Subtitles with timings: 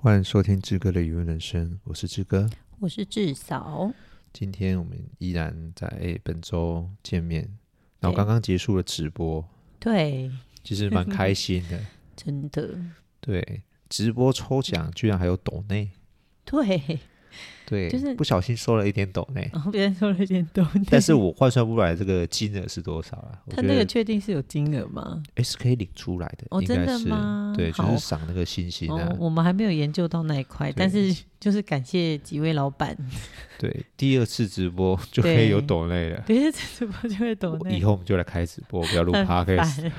[0.00, 2.48] 欢迎收听志哥的语文人生，我是志哥，
[2.78, 3.92] 我是志嫂。
[4.32, 7.42] 今天我们依然在本周见面，
[7.98, 9.44] 然后刚刚结束了直播，
[9.80, 10.30] 对，
[10.62, 11.84] 其实蛮开心的，
[12.14, 12.78] 真的。
[13.20, 15.90] 对，直播抽奖居然还有抖内，
[16.44, 17.00] 对。
[17.66, 23.38] 对， 就是不小心收了一点抖内，然后别人收了一点抖内，但是我换算不来这个金额是多少啊？
[23.50, 25.22] 他那个确定是有金额吗？
[25.44, 27.52] 是可以领出来的，哦，真的吗？
[27.56, 29.08] 对，就是赏那个星星啊。
[29.10, 32.96] 哦，我们还没有研究到那一块，但是就是感谢几位老板。
[33.58, 36.20] 对，第二次直播就可以有抖内了。
[36.26, 39.90] 第二次直播就会抖内，以后我们就来开直播，不要录 podcast。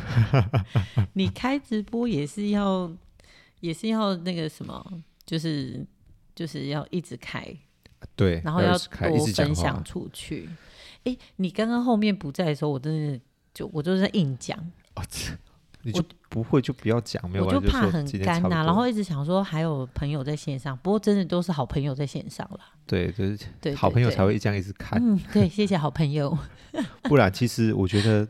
[1.13, 2.91] 你开直播也是要，
[3.59, 4.83] 也是要那个什么，
[5.25, 5.85] 就是。
[6.39, 7.45] 就是要一直开，
[8.15, 10.49] 对，然后要多分享出去。
[11.03, 13.19] 哎，你刚刚后面不在的时候，我真的
[13.53, 14.57] 就我就是在硬讲。
[14.95, 15.03] 哦，
[15.81, 22.59] 你就不会就不要讲，没有我就怕很干呐、啊，然后一直想说还有朋友在线上，不过真的都是好朋友在线上了。
[22.87, 24.97] 对，就是对好朋友才会这样一直看。
[25.03, 26.37] 嗯，对，谢谢好朋友。
[27.03, 28.25] 不然，其实我觉得，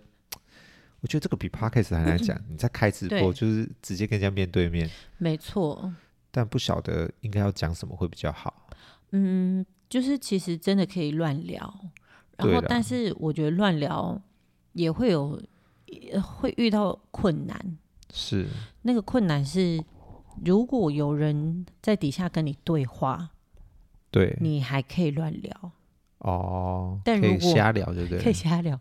[1.01, 2.35] 我觉得这个比 Podcast 还难讲。
[2.49, 4.89] 你在开直播，就是直接跟人家面对面。
[5.19, 5.93] 没错。
[6.31, 8.69] 但不晓得应该要讲什么会比较好。
[9.11, 11.73] 嗯，就是其实真的可以乱聊，
[12.37, 14.21] 然后但是我觉得乱聊
[14.73, 15.41] 也会有
[16.21, 17.77] 会遇到困难。
[18.11, 18.47] 是
[18.83, 19.83] 那个困难是，
[20.43, 23.31] 如果有人在底下跟你对话，
[24.11, 25.71] 对，你还可以乱聊
[26.19, 26.99] 哦。
[27.05, 28.19] 但如果瞎聊，对不对？
[28.19, 28.79] 可以瞎聊，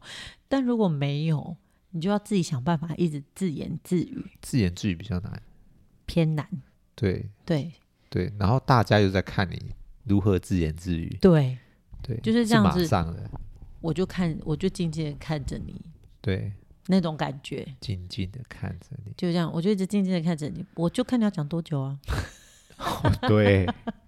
[0.49, 1.57] 但如果没有，
[1.91, 4.27] 你就要自己想办法一直自言自语。
[4.41, 5.43] 自言自语比较难，
[6.07, 6.47] 偏难。
[6.99, 7.71] 对对
[8.11, 9.71] 对，然后大家又在看你
[10.03, 11.17] 如何自言自语。
[11.21, 11.57] 对
[12.03, 12.81] 对，就是这样子。
[12.81, 13.31] 马上的，
[13.81, 15.81] 我就看，我就静静的看着你。
[16.21, 16.53] 对，
[16.87, 17.65] 那种感觉。
[17.81, 21.97] 静静的看着你，就这样，我就一直静静的看着你，我就看你要讲多久啊。
[23.29, 23.65] 对，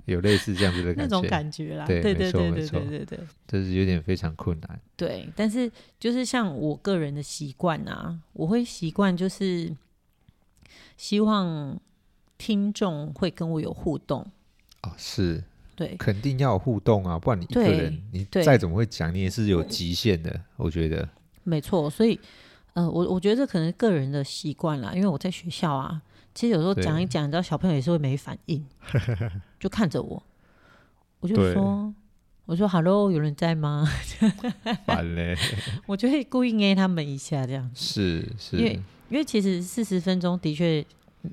[0.06, 1.86] 有类似这样子的感觉，那种感觉啦。
[1.86, 4.80] 对对对对对对对，就是有点非常困难。
[4.96, 9.76] 对，但是就是像我个人的习惯啊，我会习惯就是
[10.96, 11.78] 希望。
[12.40, 14.26] 听众会跟我有互动。
[14.82, 15.44] 哦，是。
[15.76, 20.40] 对，肯定要有互动啊，不然你一个人，你再怎么会讲，你也是有极限的。
[20.56, 21.08] 我觉得。
[21.42, 22.18] 没错，所以
[22.74, 26.02] 呃，我我觉得这可能个人的习惯啦，因为我在学校啊，
[26.34, 28.62] 其实有时候讲一讲，你知道小朋友也是会没反应，
[29.58, 30.22] 就看着我，
[31.20, 31.94] 我就说，
[32.44, 33.88] 我说 “hello”，有人在吗？
[34.84, 35.34] 烦嘞，
[35.86, 38.72] 我就会故意捏他们一下，这样是是，因为
[39.08, 40.84] 因为其实四十分钟的确。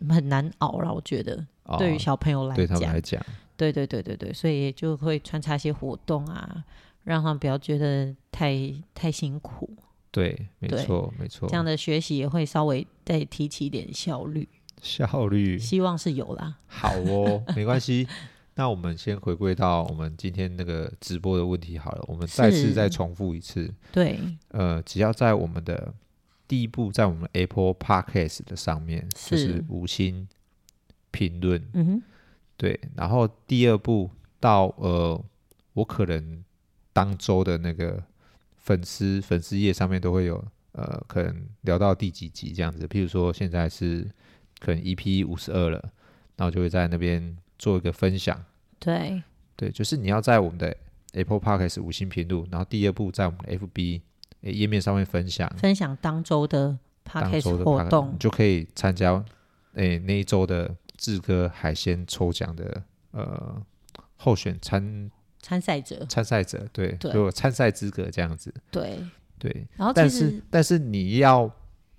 [0.09, 3.23] 很难熬了，我觉得，哦、对于小朋友来讲，对他们来讲，
[3.55, 6.63] 对对对对对，所以就会穿插一些活动啊，
[7.03, 9.69] 让他们不要觉得太太辛苦。
[10.11, 14.47] 对，没错没错，这样的学习也会稍微再提起一点效率。
[14.81, 16.57] 效率，希望是有啦。
[16.67, 18.07] 好哦， 没关系。
[18.55, 23.71] 那我们先回归到我们今天那个直播的问题好了，我们再次再重复一次。
[23.91, 25.93] 对，呃，只要在我们的。
[26.47, 30.27] 第一步在我们 Apple Podcast 的上面，是就是五星
[31.11, 32.03] 评论，嗯哼，
[32.55, 32.79] 对。
[32.95, 34.09] 然后第二步
[34.39, 35.21] 到呃，
[35.73, 36.43] 我可能
[36.93, 38.01] 当周的那个
[38.55, 42.87] 粉丝粉丝页上面都会有呃，可能聊到第几集这样子。
[42.87, 44.07] 譬如说现在是
[44.59, 45.79] 可能 EP 五十二了，
[46.37, 48.41] 然后就会在那边做一个分享。
[48.79, 49.21] 对
[49.55, 50.75] 对，就是你要在我们的
[51.13, 54.01] Apple Podcast 五星评论，然后第二步在我们的 FB。
[54.41, 59.13] 页面上面分享分享当周的 podcast 活动，你就可以参加
[59.73, 63.61] 诶、欸、那一周的志哥海鲜抽奖的呃
[64.15, 65.11] 候选参
[65.41, 68.99] 参赛者参赛者对，对就有参赛资格这样子对
[69.39, 71.51] 对，然后但是但是你要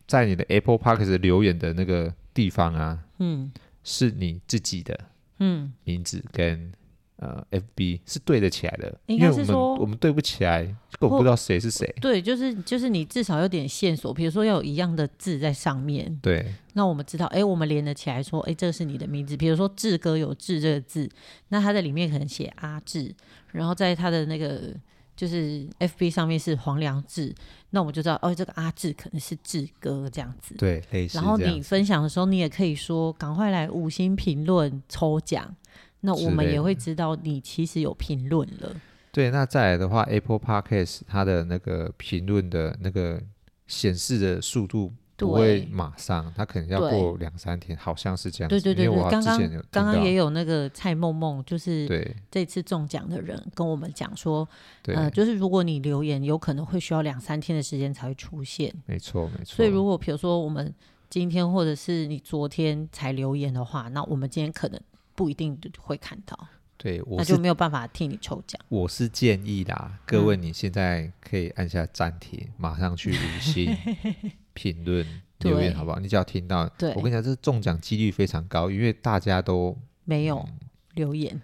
[0.07, 3.53] 在你的 Apple Podcast 留言的那个地方啊，嗯，
[3.85, 4.99] 是你自己的
[5.39, 6.73] 嗯名字跟。
[7.19, 11.93] 呃，FB 是对得起来的，应该是说我们，我们对不起来，我不知道谁是谁。
[12.01, 16.17] 对，就是就是你至少有点线索，比如说要有一样的字在上面。
[16.23, 19.37] 对，那我们知道，哎，我们连得起来，说，哎，这是你的名字。
[19.37, 21.11] 比如说志哥有志这个字，
[21.49, 23.13] 那他在里面可能写阿志，
[23.51, 24.73] 然后在他的那个
[25.17, 27.35] 就是 FB 上面是黄良志，
[27.71, 30.55] 那我们就知道，哦，这个阿志可能是志哥这样子。
[30.57, 31.19] 对，类似。
[31.19, 35.57] 然后你分享的时候，你也可以说，赶快来五星评论抽奖。
[36.01, 38.75] 那我们也会知道你其实有评论了。
[39.11, 43.21] 对，那再来的话，Apple Podcast 它的那个评论的那个
[43.67, 48.55] 显示的速度不会马上，它可能要过两三天，好像是这样子。
[48.55, 54.49] 对对对对，刚刚刚刚也有那个蔡梦梦，就是对这次中奖的人跟我们讲说，
[54.85, 58.73] 呃，就是如果你留言，有可能会需要两三天的时间才会出现。
[58.87, 59.57] 没错没错。
[59.57, 60.73] 所以如果比如说我们
[61.11, 64.81] 今天或者是你昨天才留言的话，那我们今天可能。
[65.19, 66.49] 不一定会看到。
[66.77, 68.61] 对，我那就没有办法替你抽奖。
[68.69, 73.77] 我是建议啦，各位你现在可以按下暂停，嗯、马上去五星
[74.55, 75.05] 评论
[75.41, 75.99] 留言，好不好？
[75.99, 80.49] 你只要听到，对我跟你讲，这中奖几率非常高，因为大家都没有
[80.95, 81.43] 留言。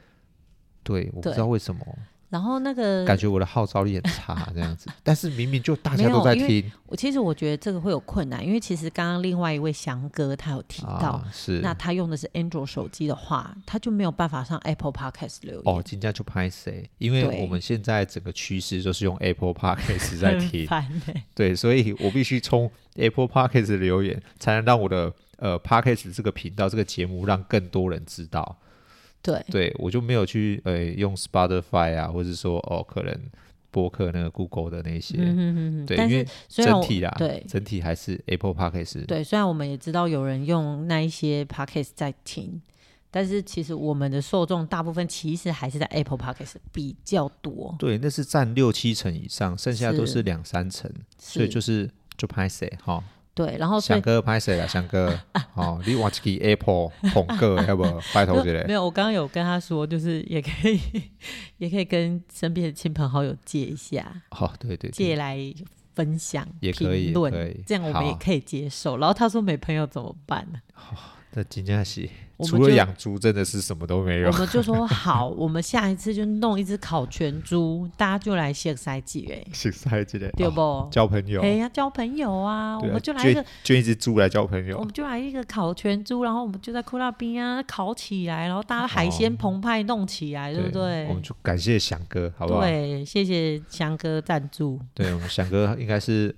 [0.84, 1.84] 对，我不知道为什么。
[2.34, 6.68] 然后那个感觉我的号召力很差这样子， 但是明明就大家都在听。
[6.88, 15.62] 我其实我觉得这个会有困难，因为其实刚刚另外一位翔哥他有提到，啊、是那他用的是 Android 手机的话，他就没有办法上 Apple Podcast 留言。
[15.64, 16.90] 哦，今天就拍谁？
[16.98, 28.58] 因为我们现在整个趋势就是用 Apple Podcast 在听，欸、对，所以我必须冲 Apple Podcast 留言，才能让我的呃 Podcast 这个频道这个节目让更多人知道。
[29.24, 33.18] 对，对我就没有去呃用 Spotify 啊，或者说哦可能
[33.70, 35.16] 播客那个 Google 的那些，
[35.86, 39.06] 对，因为整体啊，对，整体还是 Apple Podcast。
[39.06, 42.62] 对，虽然我们也知道有人用那一些 Podcast 在听，
[43.10, 47.74] 但是其实我们的受众大部分其实还是在 Apple Podcast 比较多。
[47.78, 50.88] 对，那是占六七成以上，剩下都是两三成，
[51.18, 53.02] 所以就是就拍谁哈。
[53.34, 54.68] 对，然后翔哥拍谁了？
[54.68, 55.18] 翔哥，
[55.54, 57.82] 哦，你玩这个 Apple 捧个， 要不
[58.14, 58.64] 拜托之类。
[58.66, 60.80] 没有，我刚刚有跟他说，就是也可以，
[61.58, 64.22] 也可以跟身边的亲朋好友借一下。
[64.30, 65.38] 哦，对对，借来
[65.94, 67.32] 分享也可以，评论，
[67.66, 68.96] 这样我们也可以接受。
[68.98, 70.60] 然后他说没朋友怎么办呢？
[71.32, 72.08] 这真的是。
[72.42, 74.28] 除了养猪，真的是什么都没有。
[74.28, 80.88] 我们就说好， 我们下一次就弄一只烤全猪，大家就来写赛季哎，写赛季的对不？
[80.90, 82.76] 交朋友，哎呀，交朋友啊！
[82.78, 91.06] 我们就来一个捐一只猪来交朋友，我们就来一个烤全猪，然后我们就在库拉冰啊烤起来，然后大家海鲜澎湃弄起来，对不对？
[91.06, 92.60] 我们就感谢翔哥，好不好？
[92.62, 94.80] 对，谢谢翔哥赞助。
[94.92, 96.34] 对，我们翔哥应该是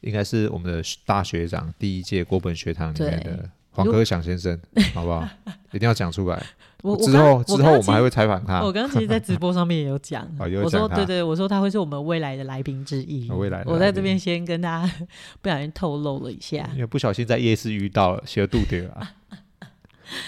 [0.00, 3.50] 应该是我们的大学长，第一届国本学堂里面的。
[3.84, 4.58] 黄科祥先生，
[4.92, 5.28] 好不好？
[5.72, 6.42] 一定要讲出来。
[6.82, 8.60] 我之后之后我们还会采访他。
[8.62, 10.26] 我刚刚其实，在直播上面也有讲。
[10.38, 13.30] 我说对对，我说他会是我们未来的来宾之一。
[13.30, 14.92] 未来，我在这边先跟大家
[15.42, 19.08] 不小心透露了一下，因为不小心在夜市遇到了，写了肚底了。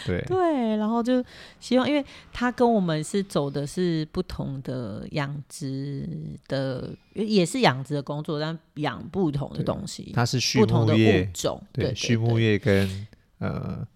[0.07, 1.25] 对对，然后就
[1.59, 6.07] 希望，因为他跟我们是走的是不同的养殖
[6.49, 10.13] 的，也是养殖的工作，但养不同的东西。
[10.13, 13.07] 他是畜牧业物种，对畜牧业跟。
[13.41, 13.87] 呃，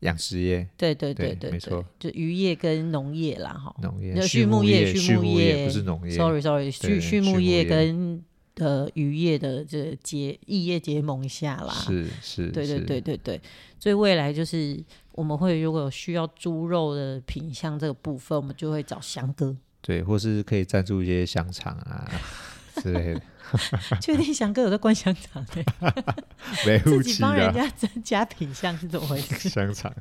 [0.00, 8.22] 养殖业，对对对对，没错，就渔业跟农业啦，哈，农业、畜牧业、畜牧业不是农业，sorry sorry，畜畜牧业跟
[8.56, 13.40] 呃渔业的这结异业结盟一下啦，是是，对对对对对，
[13.78, 14.82] 所以未来就是
[15.12, 22.10] 我们会如果有需要猪肉的品相这个部分，我们就会找翔哥，对，或是可以赞助一些香肠啊
[22.82, 23.22] 之类的。
[24.00, 25.64] 确定翔哥有在灌香肠的，
[26.66, 29.48] 没自己帮人家增加品相是怎么回事？
[29.48, 29.92] 香肠，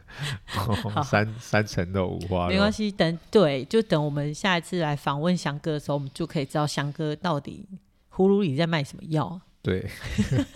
[1.03, 2.91] 三三层肉五花肉，没关系。
[2.91, 7.67] 等对，就等我们下一次来访问翔哥的时候，我们就可以知道翔哥到底
[8.13, 9.39] 葫芦里在卖什么药。
[9.61, 9.89] 对，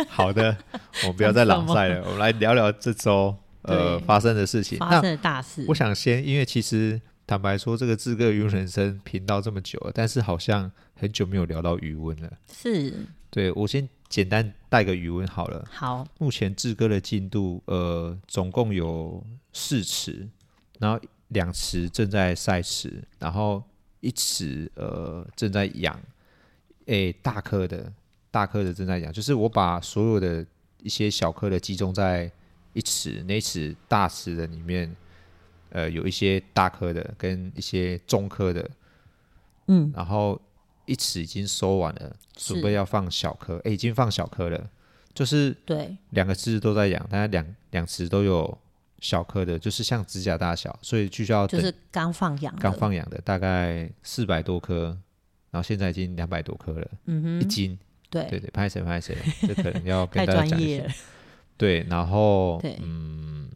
[0.08, 0.56] 好的，
[1.04, 5.66] 我们不要再朗赛了，我们来聊聊这周呃发生的事情，发生的大事。
[5.68, 7.02] 我想先，因为其实。
[7.30, 12.38] 坦白说，这个志哥渔塭人生频道这么久了，但是好像很久没有聊到鱼温了。
[12.52, 12.92] 是，
[13.30, 15.64] 对，我先简单带个鱼温好了。
[15.70, 19.24] 好，目前志哥的进度，呃，总共有
[19.54, 20.28] 四池，
[20.80, 23.64] 然后两池正在晒池，然后
[24.00, 26.02] 一池呃正在养，
[26.88, 27.94] 诶，大颗的，
[28.32, 30.44] 大颗的正在养，就是我把所有的
[30.82, 32.32] 一些小颗的集中在
[32.74, 34.96] 一池，那一池大池的里面。
[35.72, 38.70] 呃，有一些大颗的跟一些中颗的，
[39.68, 40.40] 嗯，然后
[40.86, 44.70] 一尺已经收完了，准备要放小颗，哎，已经放小颗了，
[45.14, 48.58] 就是对，两个池子都在养，大概两两池都有
[49.00, 54.98] 小颗的，就是像指甲大小，所以就需要就是刚放养，刚放养的大概四百多颗，
[55.52, 57.78] 然后现在已经两百多颗了，嗯哼，一斤，
[58.10, 58.24] 对。
[58.26, 60.84] 对对，拍谁拍谁，这可能要跟 大家讲一下，
[61.58, 63.48] 对，然后嗯。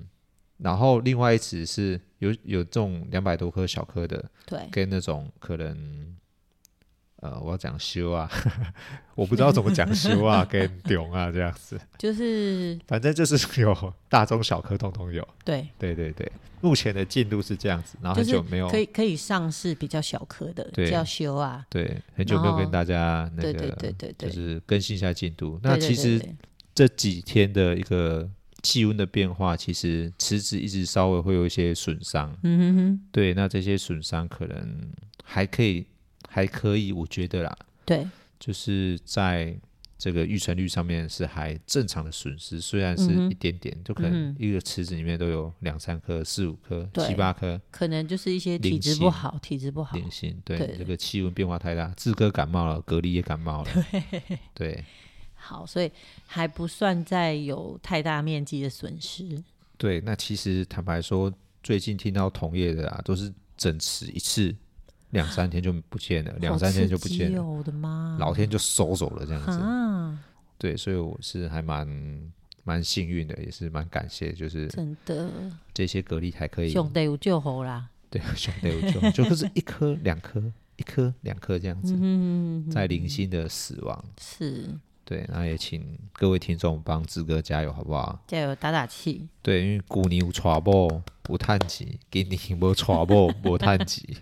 [0.64, 6.16] 然后另外一池是有有这种两百多颗小颗的，对，跟那种可能，
[7.18, 8.32] 呃，我要讲修啊，
[9.14, 15.68] 我不知道怎么讲修啊， 跟丢啊这样子，就是反正就是有大中小颗通通有，对。
[15.78, 25.60] 对对对，目前的进度是这样子，然后很久没有可以可以上市比较小颗的，叫修啊，对，很久没有跟大家那个，对对对对，就是更新一下进度。
[25.62, 26.26] 那其实
[26.74, 28.30] 这几天的一个。
[28.64, 32.36] 气温的变化，其实池子一直稍微会有一些损伤。
[32.44, 34.92] 嗯哼哼，对，那这些损伤可能
[35.24, 35.86] 还可以，
[36.30, 37.56] 还可以，我觉得啦。
[37.86, 38.08] 对，
[38.40, 39.56] 就是在
[39.98, 50.76] 这个育成率上面是还正常的损失，虽然是一点点，嗯、就可能一个池子里面都有两三颗、四五颗、七八颗，可能就是一些体质不好，体质不好，零星对，对。
[50.78, 54.04] 这个气温变化太大，志哥感冒了，格力也感冒了，对。
[54.54, 54.84] 对，
[55.44, 55.92] 好，所以
[56.26, 59.44] 还不算在有太大面积的损失。
[59.78, 61.32] 对，那其实坦白说，
[61.62, 64.56] 最近听到同业的啊，都是整池一次。
[65.10, 68.18] 两三天就不见了，两三天就不见了，我的妈！
[68.20, 69.52] 老天就收走了这样子。
[69.52, 70.20] 啊、
[70.58, 71.88] 对，所以我是还蛮
[72.64, 75.30] 蛮幸运的，也是蛮感谢，就是真的
[75.72, 76.72] 这些蛤蜊还可以。
[76.72, 77.88] 兄弟有救活啦！
[78.10, 80.42] 对，兄弟有救，就是一颗两颗，
[80.78, 84.68] 一颗两颗这样子，嗯、在零星的死亡是。
[85.06, 88.24] 对，那也请各位听众帮志哥加油，好不好？
[88.26, 89.28] 加油，打打气。
[89.42, 94.18] 对，因为旧年有娶某无趁钱，今年无娶某无叹气。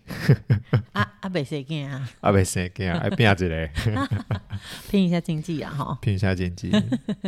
[0.93, 2.09] 啊啊，未生囝啊！
[2.21, 3.69] 啊，未生囝，还拼一个，
[4.89, 5.71] 拼一下经济啊！
[5.71, 6.71] 哈，拼一下经济。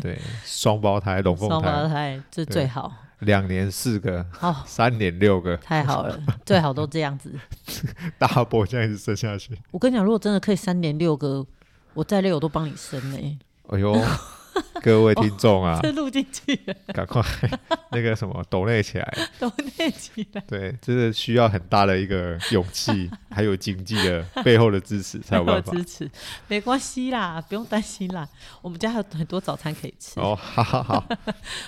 [0.01, 2.91] 对，双胞胎、龙凤胎，双胞胎这最好。
[3.19, 7.31] 两年四个，哦，三年六个，太好了，最好都这样子。
[8.17, 9.55] 大波这样子生下去。
[9.69, 11.45] 我跟你讲，如果真的可以三年六个。
[11.93, 13.37] 我再累我都帮你生呢、欸。
[13.69, 13.99] 哎呦，
[14.81, 16.55] 各位听众啊， 这录进去，
[16.87, 17.23] 赶快
[17.91, 20.41] 那个什么抖累起来，抖累起来。
[20.47, 25.71] 对，这个需要很大的一个勇气， 还有经济的背后的支持才有办法。
[25.73, 26.11] 支持
[26.47, 28.27] 没关系啦，不用担心啦，
[28.61, 30.19] 我们家还有很多早餐可以吃。
[30.19, 31.03] 哦，好好好，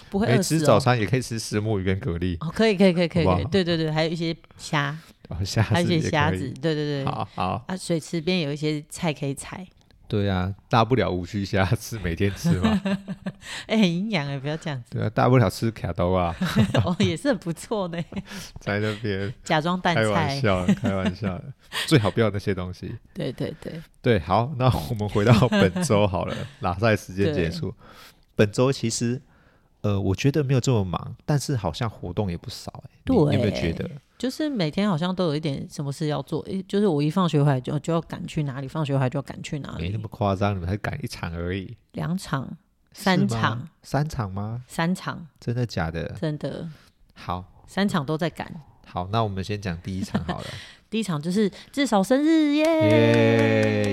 [0.10, 0.60] 不会饿死、哦。
[0.60, 2.36] 吃早餐也可以吃石墨鱼跟蛤蜊。
[2.42, 4.96] 哦，可以可以可以可以，可以，对对对，还有一些虾，
[5.30, 9.66] 哦，虾，还有一些虾子，对对对，好好啊，水池边有一些菜可以采。
[10.08, 12.82] 对啊，大不了无须虾吃，每天吃嘛。
[13.68, 14.92] 哎、欸，很营养哎，不要这样子。
[14.92, 16.36] 对啊，大不了吃卡兜啊。
[16.86, 18.04] 哦，也是很不错的。
[18.60, 21.42] 在那边假装淡菜，开玩笑，开玩笑，
[21.88, 22.96] 最好不要那些东西。
[23.14, 27.74] 对对对对，好，那我们回到本周好了，拉赛时间结束。
[28.36, 29.22] 本周其实，
[29.82, 32.90] 呃，我觉得没有这么忙，但是好像活动也不少哎。
[33.06, 33.90] 对，你有没有觉得？
[34.26, 39.84] 就是每天好像都有一点什么事要做，诶，就是我一放学回来就就要赶去哪里，放学回来就要赶去哪里。
[39.84, 41.78] 没那么夸张，你们才赶一场而已。
[41.92, 42.58] 两场，
[42.92, 44.64] 三场，三场吗？
[44.68, 46.06] 三场，真的假的？
[46.20, 46.68] 真的。
[47.14, 48.52] 好，三场都在赶。
[48.88, 50.48] 好，那我们先讲第一场好了。
[50.90, 52.64] 第一场就是至少生日耶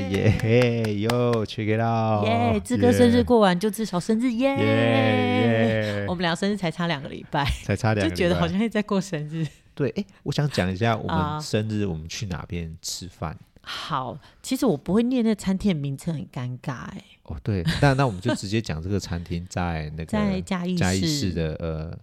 [0.09, 2.59] 耶耶哟，check it out 耶！
[2.65, 6.07] 志哥生日过完就至少生日耶耶！
[6.09, 9.47] 我们俩生日才差两个礼拜，才差两个礼拜，就觉得好像是在过生日。
[9.75, 13.31] 对，哎，我想讲一下我们生日，我们去哪边吃饭？
[13.33, 17.03] 呃、好，其实我不会念那餐厅的名称，很尴尬哎。
[17.25, 21.99] 哦，对，那那我们就直接讲这个餐厅在那个在嘉义嘉义市的呃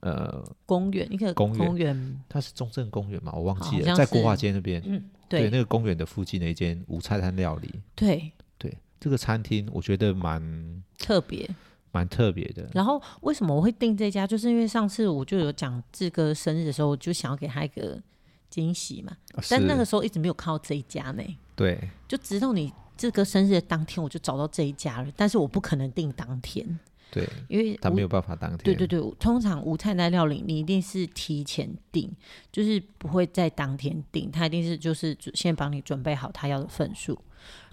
[0.00, 3.32] 呃公园一个公园，它是中正公园嘛？
[3.32, 4.80] 我忘记了，在国华街那边。
[4.86, 7.80] 嗯，对，对，那个公园的附近的一间无菜单料理。
[7.94, 11.50] 对对，这个餐厅我觉得蛮特别。
[11.94, 12.68] 蛮特别的。
[12.74, 14.26] 然后为什么我会订这家？
[14.26, 18.02] 就是因为上次我就有讲志哥生日的时候，我就想要给他一个
[18.50, 19.16] 惊喜嘛。
[19.34, 21.22] 哦、但那个时候一直没有看到这一家呢。
[21.54, 21.78] 对。
[22.08, 25.12] 就直到你志哥生日的当天，我就找到这一家了。
[25.16, 26.78] 但是我不可能订当天。
[27.12, 27.28] 对。
[27.48, 28.58] 因为他没有办法当天。
[28.64, 32.10] 对对对，通常无菜单料理你一定是提前订，
[32.50, 37.16] 就是不会在当天订，他一定是就是先帮你准备好他要的份数。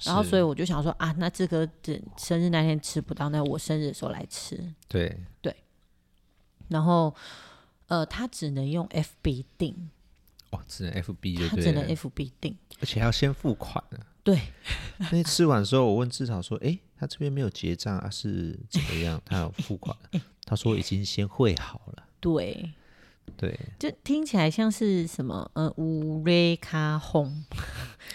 [0.04, 4.62] 然后，所以我就想说啊，那志哥等生日那天吃不到，那我生日的时候来吃。
[4.88, 5.56] 对对。
[6.70, 7.14] 然后，
[7.88, 9.90] 呃，他只能用 FB 订。
[10.52, 14.00] 哦，只能 FB 对，他只能 FB 订，而且还要先付款呢。
[14.24, 14.40] 对。
[15.12, 19.22] 那吃完的时候，我问志豪说：“哎，他这边没有结账啊，是怎么样？
[19.26, 19.96] 他有付款？”
[20.46, 22.04] 他说已经先汇好了。
[22.20, 22.72] 对。
[23.38, 27.44] 对，就听起来像是什么呃，乌瑞卡红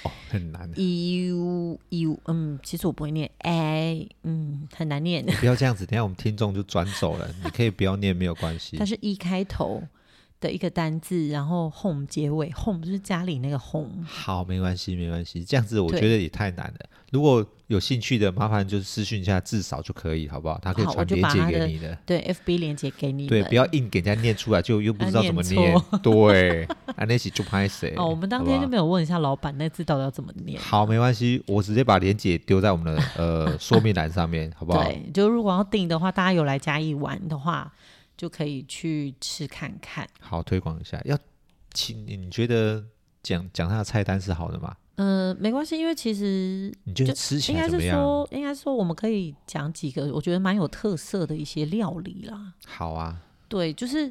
[0.04, 0.70] 哦，很难。
[0.78, 5.26] u u 嗯，其实我不会念，，a，嗯，很难念。
[5.40, 7.28] 不要这样子，等下我们听众就转走了。
[7.42, 8.76] 你可以不要念，没有关系。
[8.78, 9.82] 它是一开头
[10.40, 14.05] 的一个单字，然后 home 结尾，home 就是家里那个 home。
[14.07, 15.45] 好，没关系，没关系。
[15.45, 16.87] 这样子我觉得也太难了。
[17.12, 20.59] 如果有兴趣的，麻烦就是私讯一下，至少就可以，好不好？
[20.62, 23.26] 他可以传链接给你的，对，FB 链接给你。
[23.26, 25.75] 对，不要硬给人家念出来，就又不知道怎么念。
[26.02, 26.64] 对，
[26.97, 27.95] 啊，那是就拍谁？
[27.99, 30.61] 哦，我们当天就没有问一下老板那字到底要怎么念。
[30.61, 34.85] 好，没关系，我直接把链接丢在我们的呃 说明栏上面，好不好？
[34.85, 37.73] 对，就如果要订的话，大家有来嘉义玩的话。
[38.16, 41.00] 就可以去吃看看，好推广一下。
[41.04, 41.18] 要
[41.73, 42.85] 请你觉得
[43.23, 44.76] 讲讲他的菜单是好的吗？
[44.96, 52.54] 嗯、呃，没关系，因为其实你觉得吃起来应该是说，应该是说我们可以讲几个我觉得蛮有特色的一些料理啦。
[52.66, 54.11] 好啊，对，就是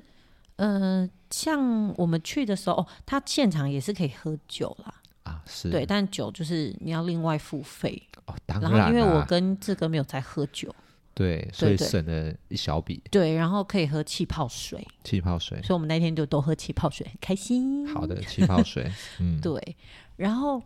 [0.58, 4.94] 呃，像我们去的时候，哦，他现场也是可以喝酒啦。
[5.24, 8.86] 啊，是对，但酒就是你要另外付费哦，当然。
[8.86, 10.74] 后因为我跟志哥没有在喝酒，
[11.16, 13.02] 对，所以省了一小笔。
[13.10, 17.88] 对，然后可以喝气泡水，气泡水，所以我们那天就都喝气泡水，很开心。
[17.88, 19.76] 好的， 气泡水，嗯，对。
[20.18, 20.62] 然后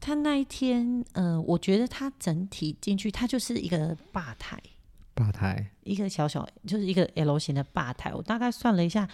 [0.00, 4.60] 他那一天，呃，我觉得他整体进去，他就是一个吧台，
[5.14, 8.12] 吧台，一个小小就是一个 L 型的吧台。
[8.12, 9.08] 我大概算了一下。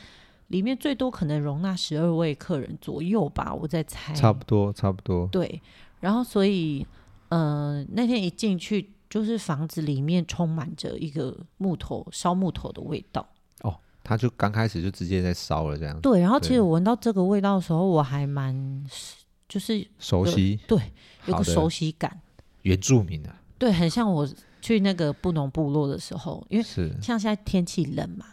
[0.48, 4.14] 里面最多可能容纳十二位客人左右吧，我在猜。
[4.14, 5.26] 差不多，差不多。
[5.26, 5.60] 对，
[6.00, 6.86] 然后所以，
[7.28, 13.26] 呃，那天一进去，就是房子里面充满着一个木头烧木头的味道。
[13.62, 16.00] 哦，他就刚开始就直接在烧了这样子。
[16.02, 18.84] 对，然后其实我闻到这个味道的时候，我还蛮
[19.48, 20.78] 就是熟悉，对，
[21.26, 22.20] 有个熟悉感。
[22.62, 24.28] 原住民啊，对，很像我
[24.60, 28.26] 去那个布农部落的时候，因为是像现在天气冷嘛，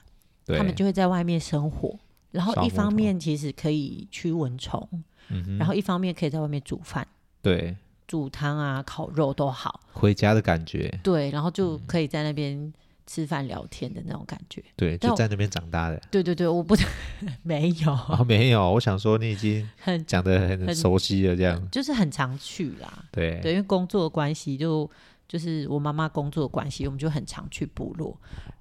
[0.48, 1.98] 他们就会在外面生火。
[2.32, 4.86] 然后一方面其实可以驱蚊虫，
[5.30, 7.08] 嗯，然后一方面可以在外面煮饭，
[7.42, 7.74] 对，
[8.08, 11.00] 煮汤啊、烤肉都好，回家的感觉。
[11.04, 12.74] 对，然后就可以在那边
[13.08, 14.64] 吃饭聊天的那种感觉。
[14.76, 16.02] 对，就在那边长大的。
[16.10, 16.76] 对对对，我不
[17.44, 18.74] 没有哦，没有。
[18.74, 23.06] 我想说你已经 很讲的很熟悉了，这样就是很常去啦。
[23.12, 24.90] 对对，因为工作的关系，就
[25.28, 28.18] 就是我妈妈工作的关系，我们就很常去部落，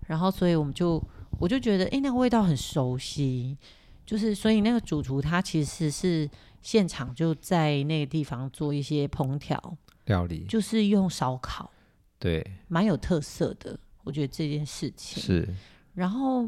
[0.06, 1.02] 然后所以我们就。
[1.40, 3.58] 我就觉得，哎，那个味道很熟悉，
[4.06, 6.30] 就是所以那个主厨他其实是
[6.64, 11.70] 现场就在那个地方做一些烹调料理，就是用烧烤，
[12.18, 13.78] 对，蛮有特色的。
[14.02, 15.48] 我觉得这件事情是。
[15.92, 16.42] 然后，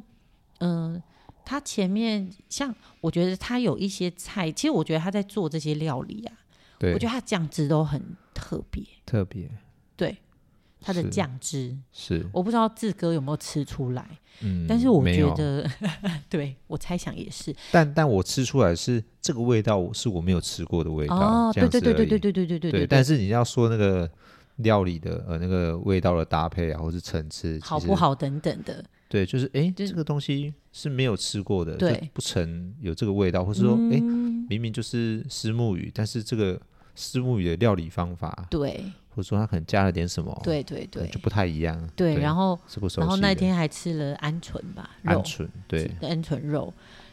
[0.59, 1.03] 嗯、呃，
[1.45, 6.35] 他前面像我觉得他有一些菜，其实我觉得他在做这些料理啊，
[6.79, 9.51] 对，我觉得他酱汁都很特别，特别，
[9.97, 10.17] 对。
[10.87, 14.07] 它的酱汁是，我不知道志哥有没有吃出来，
[14.41, 15.69] 嗯，但是我觉得，
[16.31, 22.87] 对我猜想也是，但但我吃出来是这个味道，是我没有吃过的味道，哦，对对对对对对对对对对。
[22.87, 24.09] 但是你要说那个
[24.59, 33.99] 料理的呃那个味道的搭配啊，或是层次好不好等等的，对，就是哎，这个东西是没有吃过的，对，不曾有这个味道，或是说哎，
[34.49, 36.61] 明明就是石木鱼，但是这个
[36.95, 38.85] 石木鱼的料理方法，对。
[39.17, 41.75] 或者说他可能加了点什么，对对对，就不太一样。
[41.97, 42.59] 对，对然后
[42.99, 46.71] 然后那天还吃了鹌鹑吧，鹌鹑对，鹌鹑肉，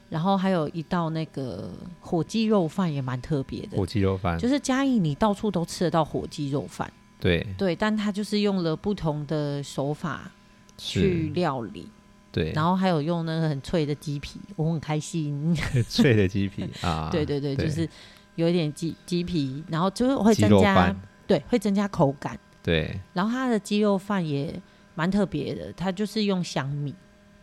[0.10, 3.78] 然后还有一道那个火鸡肉饭也蛮特别的。
[3.78, 4.38] 火鸡肉饭。
[4.38, 7.48] 就是嘉义，你到处都吃得到火鸡肉饭，对。
[7.58, 10.30] 对，但他就是用了不同的手法
[10.78, 11.88] 去料理，
[12.34, 15.56] 对，然后还有用那个很脆的鸡皮，我很开心，
[15.88, 17.66] 脆的鸡皮啊， 对对对，对。
[17.66, 17.88] 就是
[18.36, 20.94] 有一点鸡鸡皮，然后就会增加。
[21.28, 22.40] 对，会增加口感。
[22.62, 24.62] 对，然后它的鸡肉饭也
[24.96, 26.96] 蛮特别的，它就是用香米，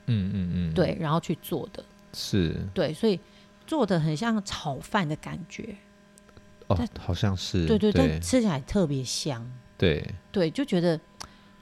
[0.07, 3.21] 嗯嗯嗯，对，然后去做的，是，对，所以
[3.66, 5.77] 做的很像炒饭的感觉。
[6.69, 9.47] 哦，好像是，对对对，但吃起来特别香。
[9.77, 10.99] 对对，就觉得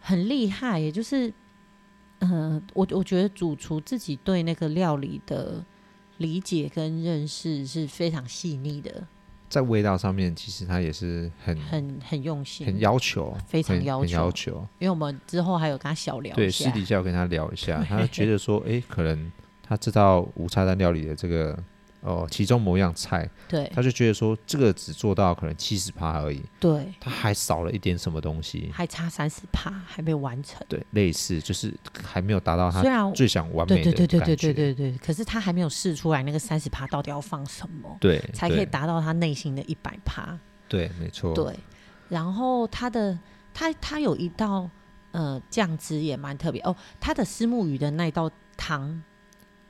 [0.00, 1.28] 很厉害，也就是，
[2.18, 5.64] 嗯、呃，我我觉得主厨自己对那个料理的
[6.18, 9.06] 理解跟认识是非常细腻的。
[9.48, 14.68] 在味道上面，其实他也是很很很用心，很要求，非常要求，要求。
[14.78, 19.32] 因为我们之后还有跟他小聊，对，私底下有跟他聊一下，他觉得说，哎，可能
[19.62, 21.58] 他知道无菜单料理的这个。
[22.00, 41.52] 哦，其中某样菜，对，他就觉得说这个只做到可能七十趴而已，对，他还少了一点什么东西，还差三十趴还没完成，对，类似就是还没有达到他最想完美的感觉，对对对对对对对对，可是他还没有试出来那个三十趴到底要放什么，对，才可以达到他内心的一百趴，对，没错，对，
[42.08, 43.18] 然后他的
[43.52, 44.70] 他他有一道
[45.10, 46.60] 呃酱汁也蛮特别。
[46.62, 49.02] 哦，他的虱目鱼的那道汤。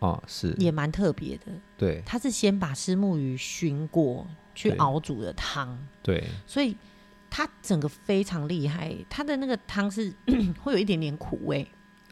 [0.01, 1.53] 哦，是也蛮特别的。
[1.77, 5.79] 对，他是先把虱目鱼熏过去熬煮的汤。
[6.03, 6.77] 对，所以
[7.29, 8.95] 他整个非常厉害。
[9.11, 10.13] 他的那个汤是
[10.63, 11.67] 会有一点点苦味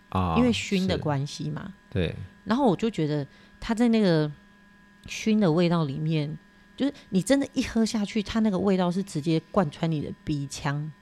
[0.08, 1.74] 啊，因为熏的关系嘛。
[1.90, 2.14] 对。
[2.44, 3.26] 然后我就觉得
[3.58, 4.30] 他在那个
[5.06, 6.38] 熏的味道里面，
[6.76, 10.92] 就是你真的，一喝下去，它那个味道是直接贯穿你的鼻腔，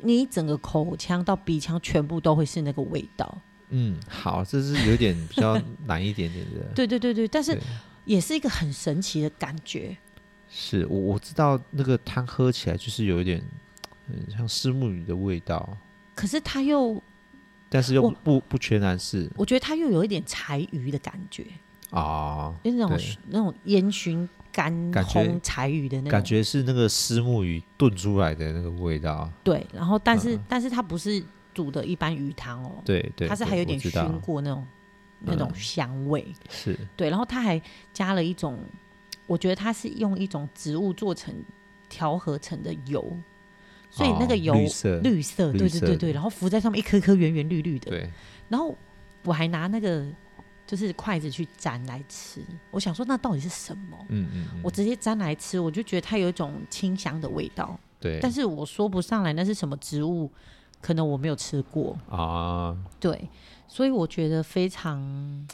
[0.00, 3.40] 你整个口腔到鼻腔全部都会是那个味道。
[3.70, 6.60] 嗯，好，这是有点比较难一点点的。
[6.74, 7.58] 对对对对，但是
[8.04, 9.96] 也是一个很神奇的感觉。
[10.48, 13.42] 是我我知道那个汤喝起来就是有一点，
[14.06, 15.76] 嗯，像石木鱼的味道。
[16.14, 17.02] 可是它又，
[17.68, 19.30] 但是又不不，不全然是。
[19.36, 21.44] 我觉得它又有一点柴鱼的感觉
[21.90, 29.30] 啊，就是那种那种烟熏干烘柴鱼的那种感觉，是那个石木鱼炖出来的那个味道。
[29.44, 31.22] 对，然后但是、嗯、但是它不是。
[31.58, 34.64] 煮的一般鱼汤哦，对对，它是还有点熏过那种
[35.18, 37.60] 那种香味，嗯、是对，然后它还
[37.92, 38.56] 加了一种，
[39.26, 41.34] 我觉得它是用一种植物做成
[41.88, 43.04] 调和成的油，
[43.90, 47.90] 所以那个油绿色绿色，对对对对，然后浮在上面一颗颗圆圆绿绿的。
[47.90, 48.08] 对，
[48.48, 48.72] 然后
[49.24, 50.06] 我还拿那个
[50.64, 52.40] 就是筷子去沾来吃，
[52.70, 53.98] 我想说那到底是什么？
[54.10, 57.76] 嗯嗯，我直接沾来吃，我就觉得它有一种清香的味道。
[57.98, 60.30] 对，但是我说不上来那是什么植物，
[60.80, 62.76] 可能我没有吃过啊。
[63.00, 63.28] 对，
[63.66, 65.46] 所以我觉得非常。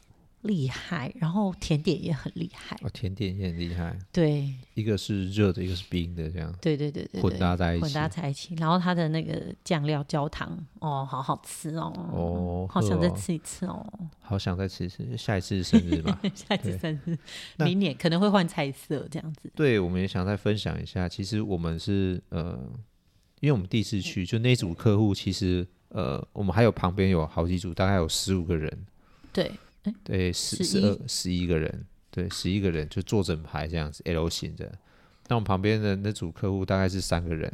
[0.45, 2.77] 厉害，然后甜点也很厉害。
[2.83, 3.99] 哦，甜点也很厉害。
[4.13, 6.55] 对，一个是热的，一个是冰的，这样。
[6.61, 7.83] 对对对对，混搭在一起。
[7.83, 11.91] 混搭在一起，然后它的那个酱料焦糖，哦，好好吃哦。
[12.13, 13.83] 哦，好想再吃一次哦。
[14.21, 16.21] 好想再吃一次，下一次生日吧。
[16.35, 17.17] 下一次生日，
[17.65, 19.51] 明年可能会换菜色这样子。
[19.57, 21.09] 对，我们也想再分享一下。
[21.09, 22.71] 其实我们是呃，
[23.41, 28.87] 因为我们第一次去，就那组客户，其实呃，我们还有旁边有好几组，大概有十五个人。
[29.33, 29.51] 对。
[30.03, 34.79] 对，十十二十一个人，对，十一个人就坐整排这样子，L 型的。
[35.29, 37.53] 那我们旁边的那组客户大概是三个人，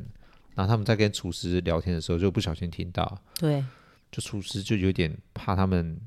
[0.55, 3.65] 然后他们在跟厨师聊天的时候，就不小心听到，对，
[4.13, 6.01] 就厨师就有点怕他们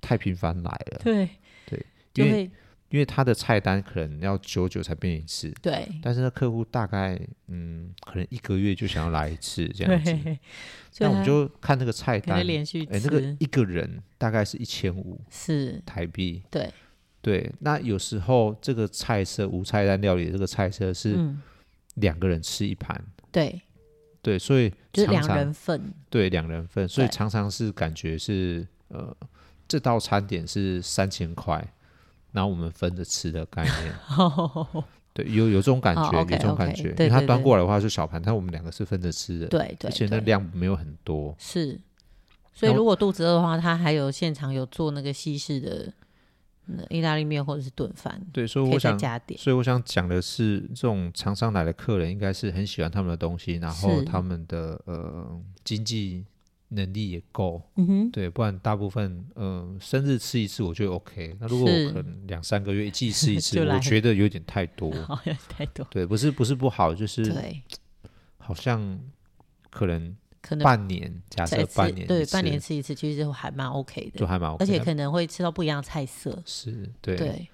[0.00, 1.28] 太频繁来了， 对
[1.66, 2.48] 对，因为
[2.88, 7.18] 因为他的菜单可能要久久才变一次，对，但是那客户大概
[7.48, 10.14] 嗯，可能一个月就想要来一次这样子。
[10.98, 15.82] 那我们就看那个菜单，连续哎，那个一个人大概是一千五，是。
[15.84, 16.42] 台币。
[16.50, 16.72] 对。
[17.20, 21.18] 对，那有时候这个菜色无菜单料理的这个菜色是
[21.94, 23.60] 两个人吃一盘，对。
[24.22, 29.16] 对，所以就是两人份，对两人份，所以常常是感觉是呃，
[29.66, 31.64] 这道餐点是三千块，
[32.36, 33.94] 然后我们分着吃的概念。
[35.14, 36.90] 对，有有这种感觉，有这种感觉。
[36.90, 39.46] 因为他端过来的话是小盘，但我们两个是分着吃的。
[39.46, 41.34] 对对，而且那量没有很多。
[41.38, 41.80] 是，
[42.52, 45.90] 所以如果肚子饿的话，他还有现场有做那个西式的
[46.90, 48.20] 意大利面或者是炖饭。
[48.30, 48.98] 对，所以我想。
[49.38, 56.26] 所以我想讲的是，这种常商来的客人应该是很喜欢他们的东西，然后他们的呃经济。
[56.68, 61.36] 能力也够，嗯哼，对，不然大部分，嗯、呃，生日吃一次我觉得 OK。
[61.38, 65.86] 那如果我可能两三个月一季吃一次， 我觉得有点太多， 好像太多。
[65.90, 67.62] 对，不是不是不好，就是对，
[68.38, 68.98] 好像
[69.70, 76.42] 可能可能半年，假设半年对半年吃一次，其实还蛮 OK 的，就还蛮 OK，而且可能会吃到不一样的菜色。
[76.44, 77.48] 是，对对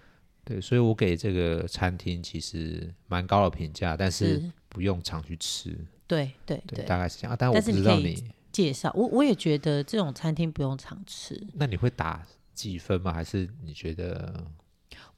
[0.45, 5.77] 对，所以我给这个餐厅其实蛮高的评价，但是不用常去吃。
[6.07, 7.37] 对对对，大概是这样啊。
[7.39, 8.17] 但我不知道你。
[8.53, 11.43] 介绍我我也觉得这种餐厅不用常吃。
[11.55, 12.23] 那你会打
[12.55, 13.13] 几分吗？
[13.13, 14.45] 还是你觉得？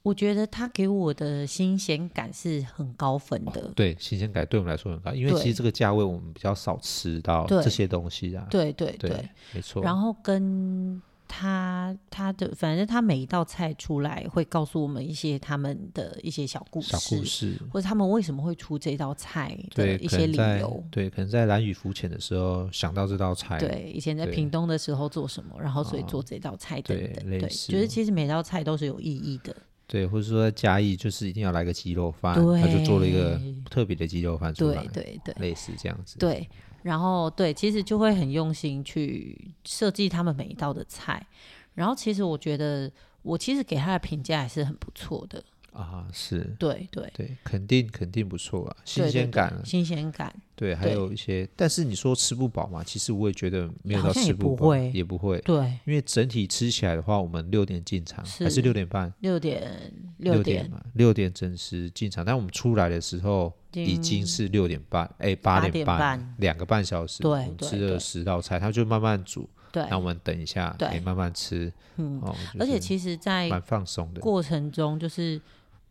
[0.01, 3.61] 我觉得他给我的新鲜感是很高分的。
[3.61, 8.47] 哦、对，新鲜感对我们来说很高，因为其实这个价位我们比较少吃到这些东西啊。
[8.49, 9.83] 对对对，对，没错。
[9.83, 11.01] 然后跟。
[11.27, 20.83] 他他的反正他每一道菜出来会告诉我们一些他们的一些小故事，小故事，或者他们为什么会出这道菜的一些理由。
[20.89, 23.57] 对，可能在蓝雨浮潜的时候想到这道菜。
[23.59, 27.29] 对，以前在屏东的时候做什么，然后所以做这道菜等等。
[27.29, 29.55] 对，就是其实每道菜都是有意义的。
[29.87, 34.83] 对，或者说在嘉义就是一定要来个鸡肉饭，他就做了一个特别的鸡肉饭出来。
[34.87, 36.17] 对对对，类似这样子。
[36.17, 36.47] 对。
[36.85, 41.25] 然后对，其实就会很用心去设计他们每一道的菜。
[41.73, 42.91] 然后其实我觉得，
[43.23, 45.43] 我其实给他的评价还是很不错的
[45.75, 46.07] 啊。
[46.11, 50.33] 是，对对对，肯定肯定不错啊，新鲜感，对对对，新鲜感。
[50.55, 52.81] 对，还有一些，但是你说吃不饱嘛？
[52.83, 55.37] 其实我也觉得没有到吃不饱，也不会。
[55.41, 59.13] 对，因为整体吃起来的话，我们六点进场，还是六点半？
[59.19, 62.23] 六点六点嘛，六点准时进场。
[62.23, 63.53] 但我们出来的时候。
[63.77, 72.23] 已经是六点半，哎，八点半，两个半小时，对，吃了十道菜，他就慢慢煮，对，那我们等一下，对，慢慢吃，嗯，
[72.57, 75.41] 而且其实，在蛮放松的过程中，就是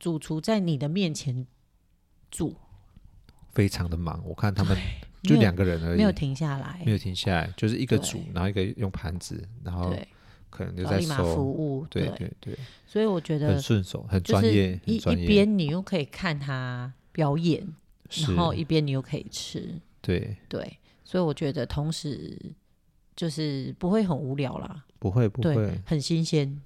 [0.04, 1.46] 主厨在你的面前
[2.30, 2.54] 煮，
[3.52, 4.76] 非常的忙，我看他们
[5.22, 9.96] 就两个人而已，没有停下来，没有停下来，就是一个煮，然后一个用盘子，然后
[10.50, 11.34] 可能就在收。
[11.34, 12.30] 服务，对对。
[12.38, 12.54] 对，
[12.86, 16.92] 所以我觉得很顺手，很专业，一一边你又可以看他。
[17.10, 17.66] 表演，
[18.26, 20.36] 然后一边你又可以吃，对。
[20.50, 22.38] 对，所以我觉得同时
[23.16, 26.60] 就是不会很无聊啦，不会不会，很新鲜，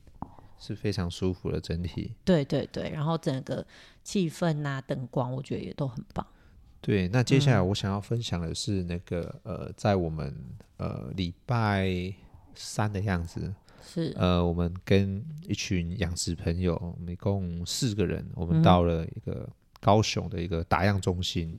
[0.59, 3.67] 是非常舒服的整体，对对对，然后整个
[4.03, 6.27] 气氛啊、灯光，我觉得也都很棒。
[6.81, 10.35] 对，那接下来我想要分享的是那个、嗯、呃，在我们
[10.77, 11.91] 呃礼拜
[12.55, 19.33] 三的样子，是呃，我们跟一群养殖朋友，我们一共四个人，我们到了一个。
[19.33, 21.57] 嗯高雄的一个打样中心，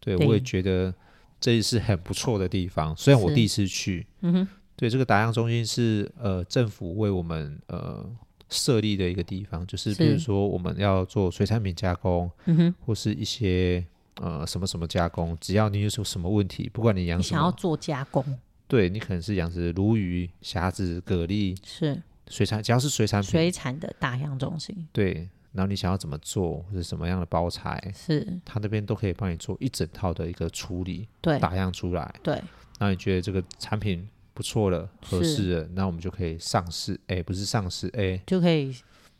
[0.00, 0.92] 对，对我也觉得
[1.38, 2.92] 这是很不错的地方。
[2.96, 8.04] 虽然我第一次去，嗯哼，对，这个打样中心是呃政府为我们呃
[8.50, 13.84] 设立的一个地方，就是比如说我们要做水产品加工，嗯哼，或是一些
[14.20, 18.24] 呃什么什么加工，只要你有什么什么问题，不管你养什么，想要做加工，
[18.68, 22.00] 对你可能是养殖鲈鱼、虾子、蛤蜊，是。
[22.28, 25.28] 水产，只要是水产品，水产的打样中心，对。
[25.52, 28.38] 然后你想要怎么做，或者什么样的包材，是。
[28.44, 32.38] 他那边都可以帮你做一整套的一个处理，对，打样出来，对。
[32.78, 38.76] 那你觉得这个产品不错了，合适了，那我们就可以上市，哎，不是上市，哎，就可以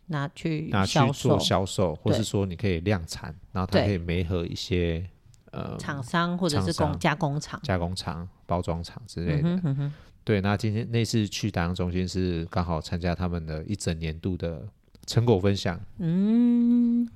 [0.06, 5.04] 拿去拿去做销售，或是说你可以量产，然后它可以媒合一些
[5.50, 9.90] 呃厂商或者是工加工厂、加工厂、包装厂之类的。
[10.22, 14.68] 对，那今天那次去打样中心是刚好参加他们的一整年度的。
[15.08, 17.08] 成果分享，嗯，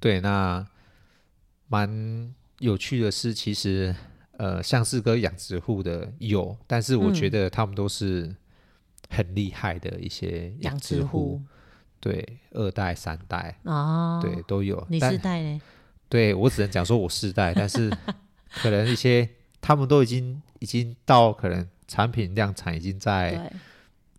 [0.00, 0.66] 对，那
[1.68, 3.94] 蛮有趣的是，其实
[4.38, 8.34] 呃，像是个养殖户的有，但是我觉得他们都是
[9.08, 11.40] 很厉害的一些养殖户，
[12.00, 14.86] 对，二代、三代哦，对，都有。
[14.90, 15.60] 你四代呢？
[16.08, 17.90] 对，我只能讲说我四代，但是
[18.50, 19.28] 可能一些
[19.60, 23.50] 他们都已经已经到可能产品量产已经在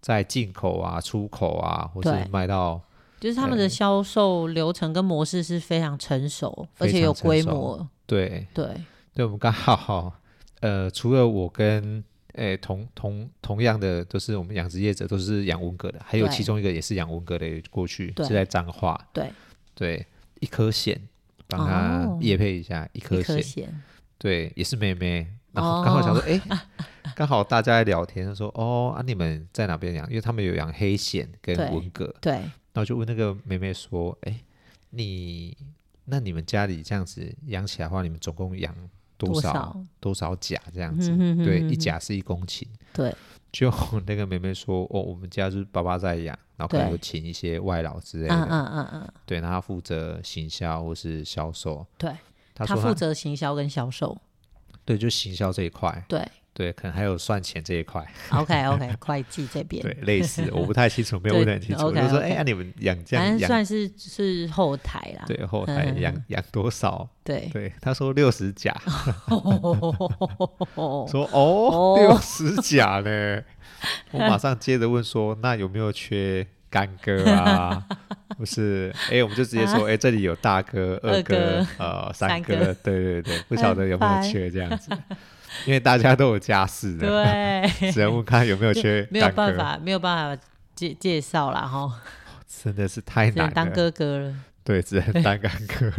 [0.01, 2.81] 在进口啊、出口啊，或是卖到。
[3.19, 7.87] 就是他们的销售流程跟模式是非常成熟，而且有规模。
[8.05, 8.69] 对对
[9.17, 10.13] 对，我们刚好
[10.59, 12.03] 呃，除了我跟
[12.33, 18.95] 诶、欸、同同同样的都是我们养殖业者，都是养文蛤的，还有其中一个也是养文蛤的，过去是在彰化。
[19.11, 19.31] 对
[19.73, 20.05] 对，
[20.39, 20.95] 一颗蚬
[21.47, 23.67] 帮他叶配一下，哦、一颗蚬，
[24.19, 25.25] 对，也是妹妹。
[25.51, 26.59] 然后刚好想说，哎、哦，
[27.15, 30.07] 刚、欸、好大家在聊天，说哦啊，你们在哪边养？
[30.09, 32.13] 因为他们有养黑藓跟文蛤。
[32.21, 32.33] 对。
[32.33, 34.41] 然后就问那个妹妹说：“哎，
[34.91, 35.57] 你
[36.05, 38.75] 那你们家里这样子养起来的话，你们总共养
[39.17, 41.11] 多少多少，甲这样子？
[41.11, 42.63] 嗯、哼哼哼对，一甲是一公顷。
[42.93, 43.13] 对，
[43.51, 43.71] 就
[44.05, 48.35] 那个妹妹说：哦，我们家就是爸爸在养，然后可能有请一些外劳之类的。
[48.35, 51.85] 嗯嗯嗯嗯，对，然后负责行销或是销售。
[51.97, 52.15] 对，
[52.53, 54.17] 他，他负责行销跟销售。
[54.85, 56.05] 对，就行销这一块。
[56.07, 56.25] 对。”
[56.57, 58.03] 对，可能还有算钱这一块。
[58.31, 59.83] OK OK， 会计这边。
[59.83, 61.85] 对，类似，我不太清楚，没有问得很清楚。
[61.85, 65.23] 我就说，哎呀，你们养这样，反正算是是后台啦。
[65.27, 67.07] 对，后台养养多少？
[67.23, 68.75] 对对，他说六十甲。
[71.07, 73.39] 说哦，六十甲呢？
[74.09, 77.85] 我马上接着问说，那有没有缺干哥啊？
[78.35, 82.55] 不是，哎，我们就直接说，哎，这里有大哥、二哥、呃，三哥。
[82.55, 84.89] 对对对，不晓得有没有缺这样子。
[85.65, 90.43] 因为大家都有家室的，对， 只能问看有没有缺，没有办法，没有办法
[90.75, 92.01] 介介绍了哈，
[92.63, 95.91] 真的是太难了，当哥哥了，对，只能当干哥，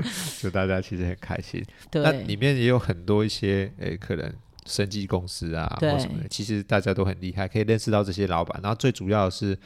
[0.40, 1.64] 就大家其实很开心。
[1.90, 4.32] 对，那里面也有很多一些诶，可能
[4.66, 8.60] 生技公司啊或什么的，其实大家都很厉害，可以认识到这些老板。
[8.62, 9.56] 然后最主要的是，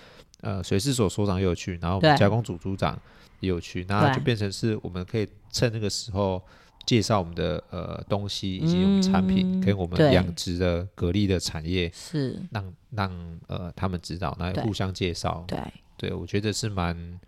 [0.40, 2.98] 呃，水事所所长也有去，然后我们加工组组长
[3.40, 6.42] 也有去，那就变成是我们可以趁那个时候。
[6.88, 12.40] 介绍我们的呃东西以及我们产品，跟我们养殖的蛤蜊的产业，是。
[12.51, 15.59] 让让呃他们知道，那互相介绍，对。
[15.98, 17.20] 对，我觉得是蛮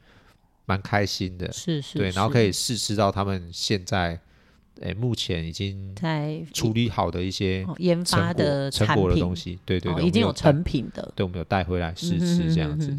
[0.64, 4.18] 蛮开心的，是是，对，然后可以试吃到他们现在
[4.80, 12.96] 哎目前已经在处理好的一些研发的成果的东西，对对对，已经有成品的，对，我们有带回来试吃这样子，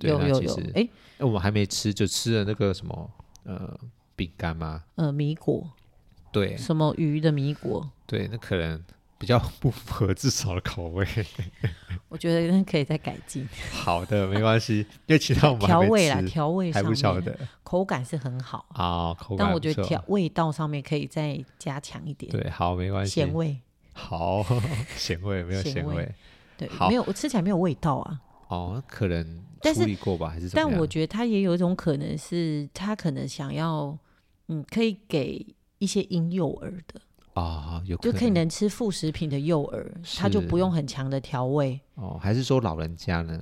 [0.00, 3.10] 有有有，哎，我们还没吃就吃了那个什么
[3.42, 3.78] 呃
[4.16, 4.84] 饼干吗？
[4.94, 5.68] 呃米果。
[6.30, 7.90] 对，什么鱼的米果？
[8.06, 8.82] 对，那可能
[9.18, 11.06] 比较不符合至少的口味。
[12.08, 13.46] 我觉得那可以再改进。
[13.70, 19.46] 好的，没关系，因为其他我们调味啦，调味还不晓得，口感是很好啊，口感。
[19.46, 22.30] 但我觉得调味道上面可以再加强一点。
[22.30, 23.12] 对，好，没关系。
[23.12, 23.58] 咸味，
[23.92, 24.44] 好，
[24.96, 26.10] 咸味没有咸味，
[26.56, 28.20] 对，没有，我吃起来没有味道啊。
[28.48, 29.42] 哦，可能
[29.74, 30.48] 处理过吧，还是？
[30.54, 33.98] 但我觉得他也有一种可能是，他可能想要，
[34.46, 35.44] 嗯，可以给。
[35.78, 37.00] 一些婴幼儿的
[37.34, 42.18] 啊，有就可以能吃副食品的幼儿，他就不用很强的调味哦。
[42.20, 43.40] 还是说老人家呢？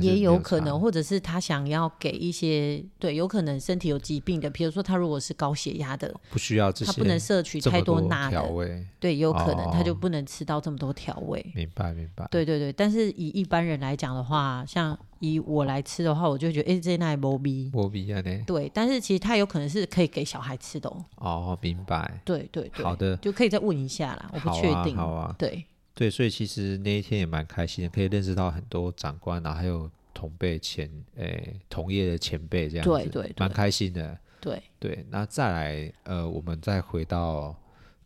[0.00, 11.40] 也有可能，或者是他想要给一些对，有可能身体有疾病的，比如说他如果是高血压的，不需要这些，他不能摄取太多钠的调味，对，有可能他就不能吃到这么多调味。
[11.54, 12.26] 明白，明白。
[12.28, 18.44] 对对对，但是以一般人来讲的话，像以我来吃的话，我就觉得哎，这那没味，没味啊呢。
[18.46, 21.04] 对，但是其实它有可能是可以给小孩吃的哦。
[21.16, 22.20] 哦，明白。
[22.24, 24.96] 对对对，好的，就可以再问一下啦，我不确定。
[24.96, 25.64] 好啊，对。
[25.94, 34.18] 对，所以其实那一天也蛮开心的，可以认识到很多长官，然后还有同辈前诶同业的前辈这样子，对对，对，蛮开心的。
[34.40, 37.56] 对对，那再来呃，我们再回到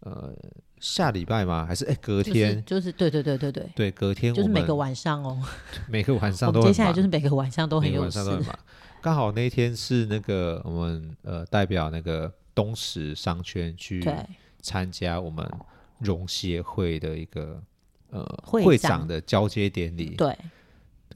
[0.00, 0.32] 呃
[0.80, 1.64] 下礼拜吗？
[1.66, 2.62] 还是诶隔天？
[2.64, 5.38] 就是、就是、对对对对对对，隔天就是每个晚上哦，
[5.88, 8.20] 每个晚上 都接下来就是每个晚上都很有事。
[9.00, 14.04] 刚好那天是那个我们呃代表那个东石商圈去
[14.60, 15.48] 参加我们
[15.98, 17.62] 融协会的一个
[18.10, 20.16] 呃会长，的交接典礼。
[20.16, 20.36] 对，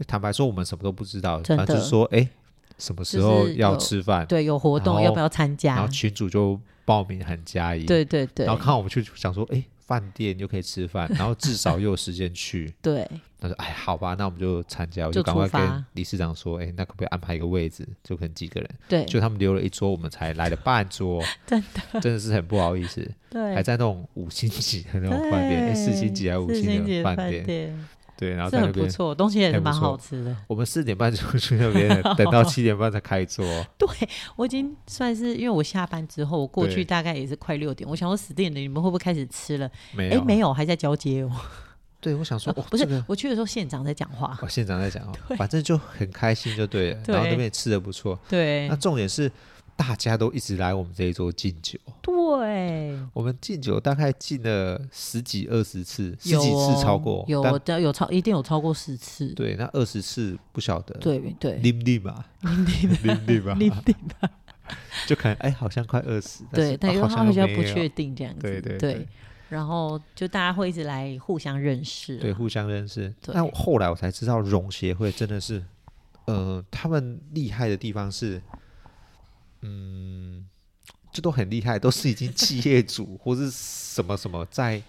[0.07, 2.29] 坦白说我们什么都不知道，反正就是说哎。
[2.79, 4.27] 什么时候要吃饭？
[4.27, 5.77] 对，有活动要不要参加？
[5.77, 7.85] 然后群主就报名很加一。
[7.85, 8.47] 对对对。
[8.47, 12.73] 然后看我们去想说，哎，饭店又可以吃饭， 然后至少又有时间去。
[12.81, 13.09] 对。
[13.41, 17.85] 他说：“哎，好吧，那我们就参加，我就赶快跟理事长说，哎，那可不可以安排一个位置？
[18.05, 18.71] 就可能几个人。
[18.89, 19.05] 对。
[19.05, 21.21] 就他们留了一桌，我们才来了半桌。
[21.45, 22.01] 真的。
[22.01, 23.05] 真的是很不好意思。
[23.29, 23.53] 对。
[23.53, 27.89] 还在那种五星级的那种饭店，哎，四星级还是五星的饭店。
[28.23, 30.37] 对，然后在那边不错，东西也是蛮好吃的。
[30.47, 33.45] 我们四点半就去那边，等到 七点半才开桌。
[33.77, 33.89] 对，
[34.37, 39.69] 我已经算是，因为我下班之后我过去大概也是快六点，我想说死定了，你们会不会开始吃了？
[39.93, 41.31] 没有，哎，没有，还在交接哦。
[42.01, 44.39] 对，我想说，不是，我去的时候县长在讲话。
[44.41, 47.01] 哦，县长在讲话，反正就很开心就对了。
[47.09, 48.17] 然后那边也吃的不错。
[48.29, 49.29] 对，那重点是。
[49.83, 59.27] 大家都一直来我们这一桌敬酒，对，我们敬酒大概敬了十几二十次，十几次超过，有的有超，一定有超过十次。
[59.35, 64.31] 对，那二十次不晓得，对对，零零吧，零零吧，零零吧，
[65.05, 69.09] 就可能哎，好像快二十，对，但因为他们比较不确定这样子，对对对，
[69.49, 73.13] 然后就大家会一直来互相认识，对，互相认识。
[73.21, 75.65] 但后来我才知道，融协会真的是，
[76.27, 78.41] 呃，他们厉害的地方是。
[79.63, 80.45] 嗯，
[81.13, 84.83] 这都很厉害，都是已经企业主或是什么什么在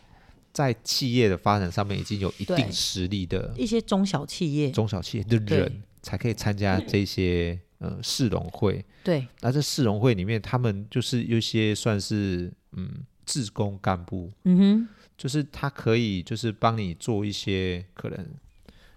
[0.51, 8.83] 在企业的发展上面已经有一定实力的一些中小企业、中小企业的人才可以参加这些呃市容会。
[9.03, 18.27] 对，那这市容会里面，他们就是有些算是嗯志工干部，嗯哼，就是他可以就是帮你做一些可能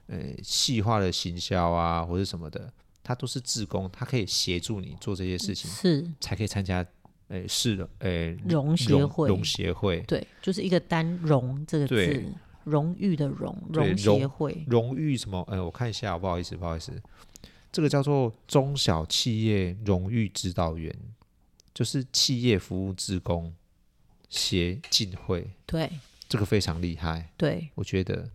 [0.06, 2.72] 呃细化的行销啊或者什么的。
[3.07, 6.85] 他都是志工，他可以协助你做这些事情，是才可以参加。
[7.29, 12.25] 诶，是的，诶，荣协会，荣协会，对，就是一个单“荣”这个字，
[12.62, 15.45] 荣誉的“荣”，荣协会，荣誉什么？
[15.49, 16.92] 呃，我看一下，不好意思，不好意思，
[17.73, 20.95] 这个叫做中小企业荣誉指导员，
[21.75, 23.53] 就是企业服务职工
[24.29, 25.90] 协进会，对，
[26.29, 28.31] 这个非常厉害，对，我觉得。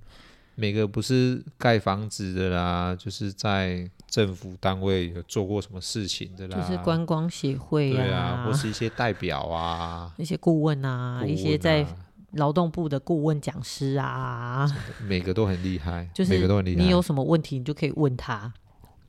[0.55, 11.87] 每个不是盖房子的啦，就是在政府单位有做过什么事情的啦，就是观光协会啊，啊或是一些代表啊， 一些顾问啊，顾问啊，一些在
[12.33, 14.69] 劳动部的顾问讲师啊，
[15.07, 16.83] 每个都很厉害， 就是每个都很厉害。
[16.83, 18.53] 你有什么问题，你就可以问他。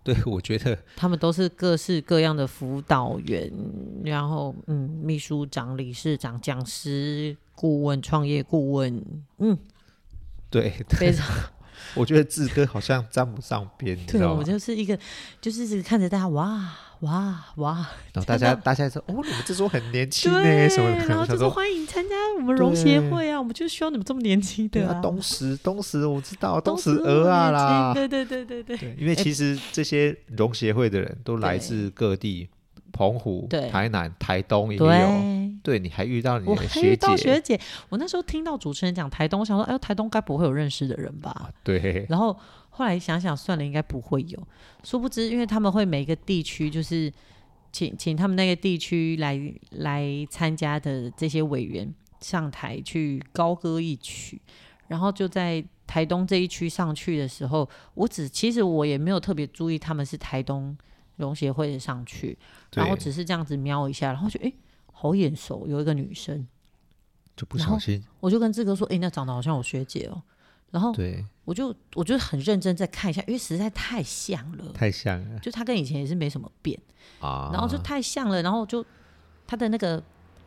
[0.04, 3.52] 对，我觉得 他们都是各式各样的辅导员，
[4.04, 9.04] 然后嗯，秘书长、理事长、讲师、顾问、创业顾问，
[9.38, 9.58] 嗯。
[10.50, 11.26] 对，非常，
[11.94, 14.36] 我觉得志哥好像沾不上边，你知道吗？
[14.38, 14.98] 我就是一个，
[15.40, 16.68] 就是看着大家哇
[17.00, 17.74] 哇哇，
[18.12, 20.90] 然后大家大家说哦，你们这时候很年轻呢，什么？
[21.08, 25.00] 然后就说欢迎参加我们融协会啊，我们就需要你们这么年轻的啊。
[25.00, 28.96] 东石东石我知道， 东石鹅啊啦，对对对对对。
[28.98, 32.48] 因为其实这些融协会的人都来自各地。
[32.94, 34.86] 澎湖、台南、台东也有，
[35.62, 37.60] 对，你还遇到你的学姐，遇到学姐。
[37.88, 41.30] 我那时候听到主持人讲台东，我想说，哎呦，台东该不会有认识的人吧？
[41.30, 42.04] 啊、对。
[42.08, 42.36] 然后
[42.70, 44.48] 后来想想，算了，应该不会有。
[44.82, 47.12] 殊不知，因为他们会每个地区就是
[47.70, 54.40] 请请他们那个地区来来参加的这些委员上台去高歌一曲，
[54.88, 60.76] 然后就在台东这一区上去的时候，我只其实我也没有特别注意他们是台东。
[61.16, 62.36] 农协会的上去，
[62.72, 64.50] 然后只是这样子瞄一下，然后就哎，
[65.02, 66.46] 好眼熟，有一个女生，
[67.36, 70.22] 就不小心，我就跟志哥说，哎，那长得好像我学姐哦，
[70.70, 76.78] 然后对，我就我就很认真再看一下，因为实在太像了，太像了，就她跟以前也是没什么变。
[77.18, 78.86] 啊，然后就太像了，然后就
[79.44, 80.00] 她的那个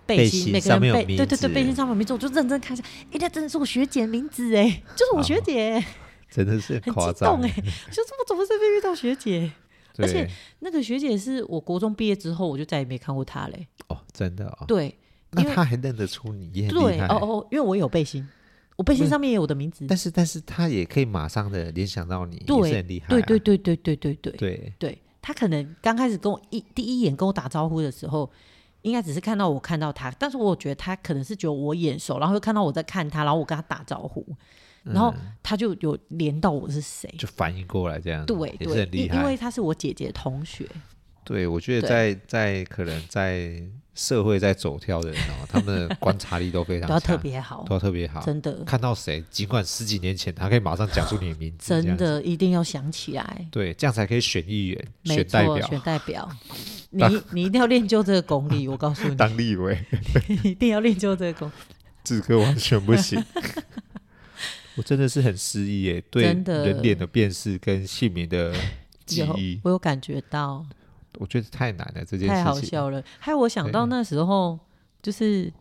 [0.05, 5.83] 背心，每个人背，对对对，背心上面有名字，我就认真看一下，哎，那真的是我学姐的名字哎，就是我学姐，
[6.31, 7.49] 真的是很激动哎，
[7.91, 9.51] 就是我怎么这边遇到学姐？
[9.97, 10.29] 而且
[10.60, 13.67] 那个学姐是我国中毕业之后，我就再也没看过她嘞。
[13.88, 14.65] 哦，真的哦。
[14.67, 14.97] 对，
[15.31, 17.08] 那她还认得出你，也很厉害。
[17.08, 18.27] 对，哦哦，因为我有背心，
[18.75, 19.86] 我背心上面也有我的名字。
[19.88, 23.07] 但是，但是她也可以马上的联想到你，对，也是很厉害。
[23.07, 25.01] 对对对对对对对对对。
[25.22, 28.30] 她可能刚开始跟我一第一眼跟我打招呼的时候，
[28.84, 34.24] 应该只是看到我看到她，但是我觉得她可能是觉得我眼熟，然后又看到我在看她，然后我跟她打招呼。
[34.86, 40.65] 然后他就有连到我是谁，就反应过来这样，对，对，因为他是我姐姐同学。
[41.23, 43.59] 对，我觉得在在可能在
[43.95, 48.63] 社会在走跳的人哦，他们的观察力都非常 都要特别好，都要特别好，真的。
[48.63, 53.47] 看到谁，尽管十几年前，他可以马上讲出你的名字，真的一定要想起来。
[53.49, 56.29] 对，这样才可以选议员、选代表、选代表。
[56.91, 59.17] 你你一定要练就这个功力，我告诉你。
[59.17, 59.83] 当立委，
[60.43, 61.51] 一定要练就这个功。
[62.03, 63.19] 志哥完全不行。
[64.76, 68.53] 我真的是很失忆耶，对人脸的辨识跟姓名的
[69.05, 70.65] 记忆，我有感觉到。
[71.17, 72.28] 我觉得太难了，这件事情。
[72.28, 73.01] 太好笑了。
[73.19, 74.59] 还有我想到那时候，
[75.01, 75.51] 就是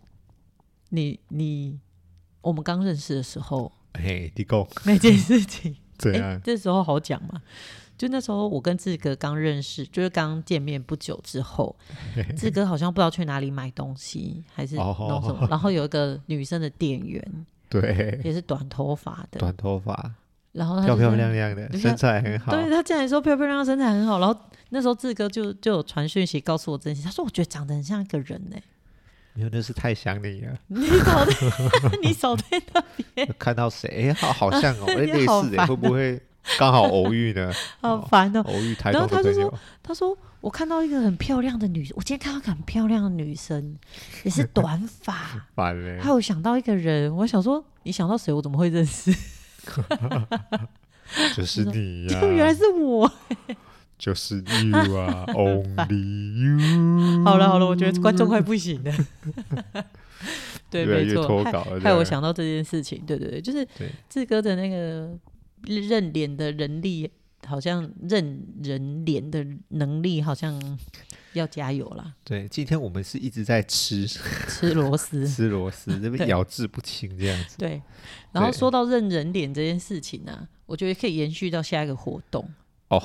[0.88, 1.78] 你你
[2.40, 7.40] 我们刚认识的时候，嘿，你讲 那件事情， 对啊，这时候好讲嘛？
[7.96, 11.76] 就那时候我跟志哥刚认识，就是刚见面不久之后，
[12.36, 17.46] 志哥好像不知道去哪里买东西，还是弄什么，然后有一个女生的店员，
[17.80, 20.14] 对，也是短头发的，短头发。
[20.52, 24.20] 然后漂漂亮亮的身材很好，对他竟然说漂漂亮亮身材很好。
[24.20, 28.56] 然后那时候志哥就就有传讯息告诉我这件事，他说我觉得长得很像一个人呢。
[29.32, 30.56] 没有，那是太想你了。
[30.68, 34.10] 你走在 你走在那边 看到谁？
[34.10, 36.22] 哎，好好像哦， 哎，类似的，会不会
[36.58, 37.52] 刚好偶遇呢？
[37.80, 39.22] 好烦哦，偶遇台东的朋友。
[39.22, 43.76] 然后他就说：“他说我看到一个很漂亮的女，我今天看到一个很漂亮的女生，
[44.24, 45.46] 也是短发。
[45.54, 45.98] 烦嘞。
[46.00, 48.32] 还有想到一个人，我想说你想到谁？
[48.32, 49.14] 我怎么会认识？”
[51.34, 52.20] 就是你呀！
[52.20, 53.10] 就原来是我，
[53.98, 57.24] 就是 you 啊，Only you。
[57.24, 58.92] 好了好了，我觉得观众快不行了。
[60.70, 63.02] 对，没错，害害我想到这件事情。
[63.06, 63.66] 对对对，就是
[64.08, 65.10] 志哥的那个
[65.66, 67.10] 认脸的能力，
[67.46, 70.78] 好像认人脸的能力，好像。
[71.34, 72.14] 要加油啦！
[72.22, 77.58] 对，今天我们是一直在吃吃螺丝， 吃螺丝，这边咬字不清这样子。
[77.58, 77.82] 对，
[78.30, 82.48] 然后说到认人脸这件事情呢、啊，我觉得可以延续到下一个活动
[82.86, 83.02] 哦，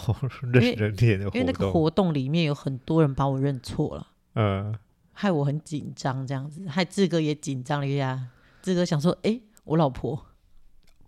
[0.53, 4.76] 认人脸的活动，因为那个活动里面有很多人把我认错了，嗯，
[5.14, 8.28] 害我很紧张，这样子，害志哥也紧张了一下。
[8.62, 10.28] 志哥想说，哎、欸，我老婆。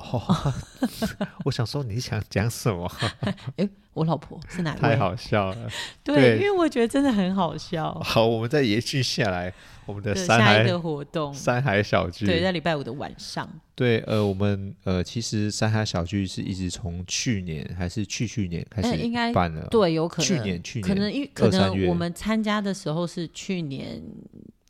[0.01, 0.53] 哦，
[1.45, 2.91] 我想说你想讲什么？
[3.21, 4.79] 哎、欸，我老婆是哪位？
[4.79, 5.69] 太好笑了。
[6.03, 7.93] 对，对，因为我觉得真的很好笑。
[8.03, 9.53] 好，我们再延续下来，
[9.85, 12.25] 我们的山海下一个活动，山海小聚。
[12.25, 13.47] 对，在礼拜五的晚上。
[13.75, 19.67] 对，呃，我们呃，其实山海小聚是一直从去年还是去去年开始办了？
[19.69, 24.01] 对，有可能去年去年可能因可能我们参加的时候是去年，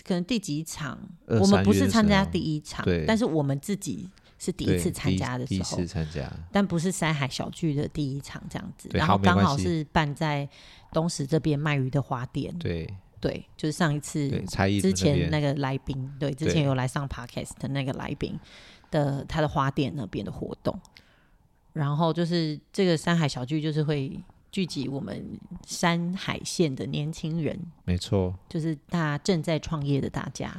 [0.04, 0.98] 可能第几场？
[1.28, 4.10] 我们不是参加第一场，对，但是我们自己。
[4.44, 8.90] 是第一次参加的时候，第一次参加，但不是山海小聚的第一场这样子。
[8.92, 10.50] 然后刚好是办在
[10.92, 12.52] 东石这边卖鱼的花店。
[12.58, 14.28] 对对，就是上一次
[14.82, 18.36] 之前那个来宾，对，之前有来上 podcast 的那个来宾
[18.90, 20.76] 的他的花店那边的活动。
[21.74, 24.20] 然后就是这个山海小聚，就是会
[24.52, 30.52] 聚集我们山海县的年轻人，没错，就是大家正在创业的大家。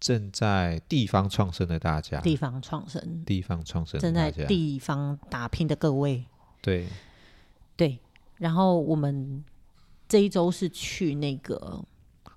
[0.00, 6.24] 正在地方创生的大家，地方创生，地方创生，正在地方打拼的各位，
[6.60, 6.86] 对，
[7.76, 7.98] 对。
[8.36, 9.44] 然后我们
[10.06, 11.84] 这一周是去那个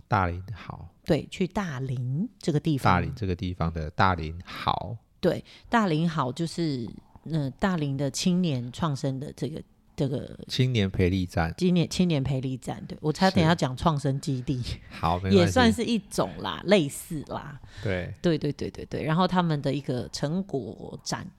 [0.07, 6.89] 大林好，对，去大林这个地方，大林这个地方的大林好，对，大林好就是
[7.25, 9.61] 嗯、呃，大林的青年创生的这个。
[9.95, 19.03] 这个青年培力站，青年青年培力站，对，我差点要讲创生基地，好，也算是一种啦，类似啦，对，对对对对对。
[19.03, 21.29] 然后他们的一个成果展，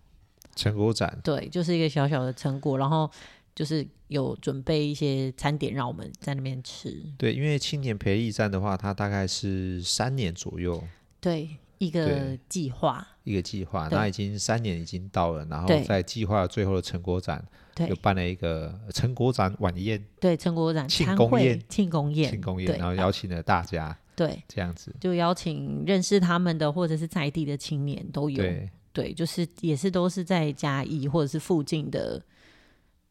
[0.55, 3.11] 成果展，对，就是一个小小的成果，然后
[3.55, 7.03] 就是有准备一些餐点让我们在那边吃。
[7.17, 10.83] 对，因为青年培力站的话，它大概是三年左右，
[11.21, 11.49] 对，
[11.79, 17.45] 一个计划，一个计划，那已经三年已经到了，然后在计划最后的成果展。
[17.75, 32.23] 对，就办了一个成果展晚宴，对，成果展庆功宴，庆功宴，庆功宴，然后邀请了大家，对，这样子，就邀请认识他们的或者是在地的青年都有，对，对，就是也是都是在嘉义或者是附近的，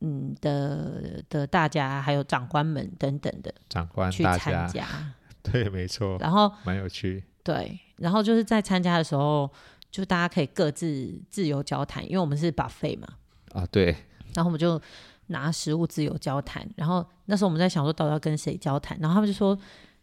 [0.02, 4.88] 嗯的的大家还有长官们等等的长官去参加，
[5.42, 9.50] 对，没错，然后蛮有趣，对，然后就是在参加的时候，
[9.90, 13.08] 就大家可以各自自由交谈，因为我们是 buffet 嘛，
[13.54, 13.96] 啊，对。
[14.36, 14.80] 然后我们就
[15.28, 19.58] 拿食物自由交谈，然后那时候我们在想说到底要跟谁交谈，然后他们就说，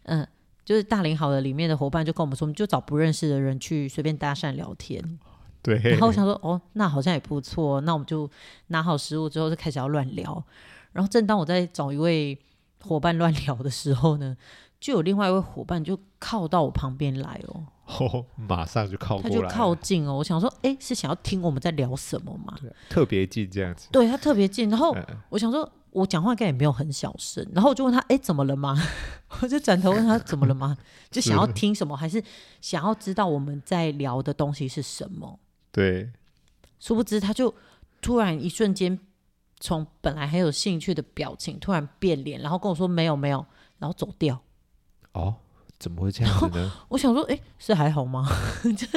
[0.04, 0.26] 嗯，
[0.64, 5.02] 就是大林好的里面的伙伴就跟我们说，我们就找不认识的人去随便搭讪聊天。
[5.62, 5.76] 对。
[5.78, 8.30] 然后我想说，哦，那好像也不错，那我们就
[8.68, 10.42] 拿好食物之后就开始要乱聊。
[10.92, 12.38] 然后正当我在找一位
[12.80, 14.36] 伙伴乱聊的时候呢，
[14.80, 17.66] 就有另外一位伙伴就靠到我旁边来哦。
[17.86, 20.16] 哦，马上就靠过来，他就靠近哦。
[20.16, 22.54] 我想说，哎，是想要听我们在聊什么吗？
[22.60, 23.88] 对，特别近这样子。
[23.90, 24.94] 对，他特别近，然后
[25.30, 28.76] 我想说，我讲话应该也没有很小声，然后我就问他，哎，怎么了吗？
[29.40, 30.76] 我就转头问他怎么了吗？
[31.10, 32.22] 就想要听什么，还是
[32.60, 35.40] 想要知道我们在聊的东西是什么？
[35.72, 36.10] 对，
[36.78, 37.54] 殊不知他就
[38.02, 38.98] 突然一瞬间，
[39.60, 43.46] 从本来很有兴趣的表情突然变脸，然后跟我说没有没有，
[43.78, 44.42] 然后走掉。
[45.12, 45.36] 哦。
[45.78, 46.72] 怎么会这样子呢？
[46.88, 48.28] 我想说，哎、欸，是还好吗？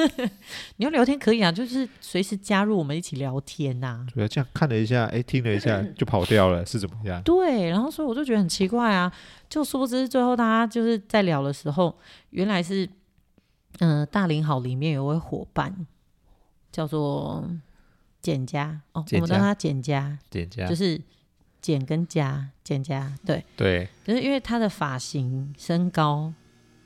[0.78, 4.06] 你要聊天可以啊，就是随时加入我们一起聊天呐、啊。
[4.12, 7.22] 对啊，这样看了一下，哎、欸，听了一下 就跑掉了，是怎么样？
[7.22, 9.12] 对，然后所以我就觉得很奇怪啊，
[9.48, 11.96] 就殊不知最后大家就是在聊的时候，
[12.30, 12.84] 原来是，
[13.78, 15.86] 嗯、呃，大林好里面有位伙伴
[16.72, 17.48] 叫做
[18.20, 21.00] 简家哦，我们叫他简家，简家就是
[21.62, 26.34] 简跟家，简家，对对，就是因为他的发型、身高。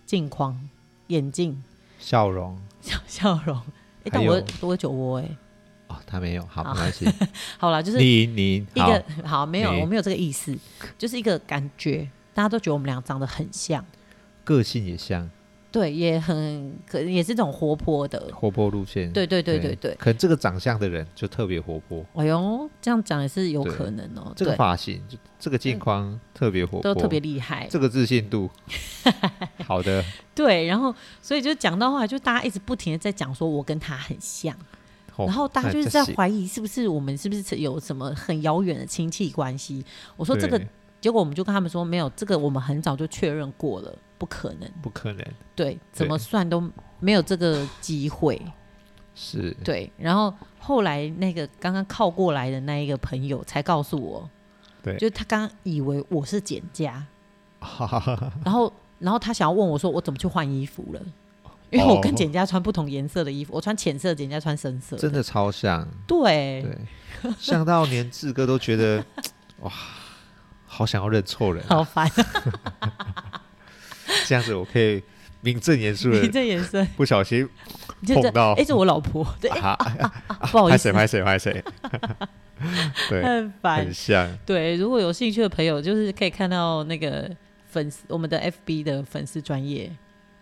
[0.07, 0.57] 镜框、
[1.09, 1.61] 眼镜、
[1.99, 3.61] 笑容、笑笑容，
[4.05, 5.29] 哎，但我我有酒窝哎，
[5.89, 7.05] 哦，他没有，好，没关系，
[7.59, 10.57] 好了，就是你你一个好，没有，我没有这个意思，
[10.97, 13.85] 就是一个感觉，大家都觉得我们俩长得很像，
[14.45, 15.29] 个性也像。
[15.77, 19.13] 对，也很可也是这种活泼的活泼路线。
[19.13, 22.03] 对对对对对，可能这个长相的人就特别活泼。
[22.15, 24.33] 哎呦，这样讲也是有可能哦。
[24.35, 25.03] 这个发型，
[25.39, 27.69] 这个镜框特别活泼，都特别厉害。
[27.71, 28.49] 这个自信度，
[29.67, 30.03] 好的。
[30.35, 34.57] 对，然后所以就讲到后来，就大家一直不停的在讲说我跟他很像，
[35.15, 39.85] 然后大家就是在怀疑是不是我们是不是有什么很遥远的亲戚关系。
[40.17, 40.59] 我说这个，
[41.07, 43.97] 结果我们就跟他们说没有，这个我们很早就确认过了。
[44.19, 45.25] 不可能，不可能。
[45.55, 48.43] 对，怎么算都没有这个机会。
[49.15, 49.89] 是，对。
[49.97, 54.29] 然后后来那个刚刚靠过来的那一个朋友才告诉我，
[54.83, 57.07] 对，就他刚刚以为我是简家，
[58.45, 61.01] 然后然后他想要问我说我怎么去换衣服了，
[61.71, 65.87] 因为我跟简家穿不同颜色的衣服，我穿浅色，简家穿深色，真的超像。
[66.05, 66.67] 对
[67.23, 69.05] 对，像到连志哥都觉得
[69.61, 69.73] 哇，
[70.77, 72.07] 好想要认错人，好烦。
[74.27, 75.03] 这样子我可以
[75.41, 77.49] 名正言顺的，名正言顺，不小心
[78.07, 79.51] 碰到，哎，是我老婆，对，
[80.51, 81.65] 不好意思，拍谁拍谁拍谁，
[83.09, 87.31] 对，很烦，很像，对，如果有兴趣的朋友，就是可以看到那个
[87.71, 89.91] 粉丝，我们的 FB 的粉丝专页。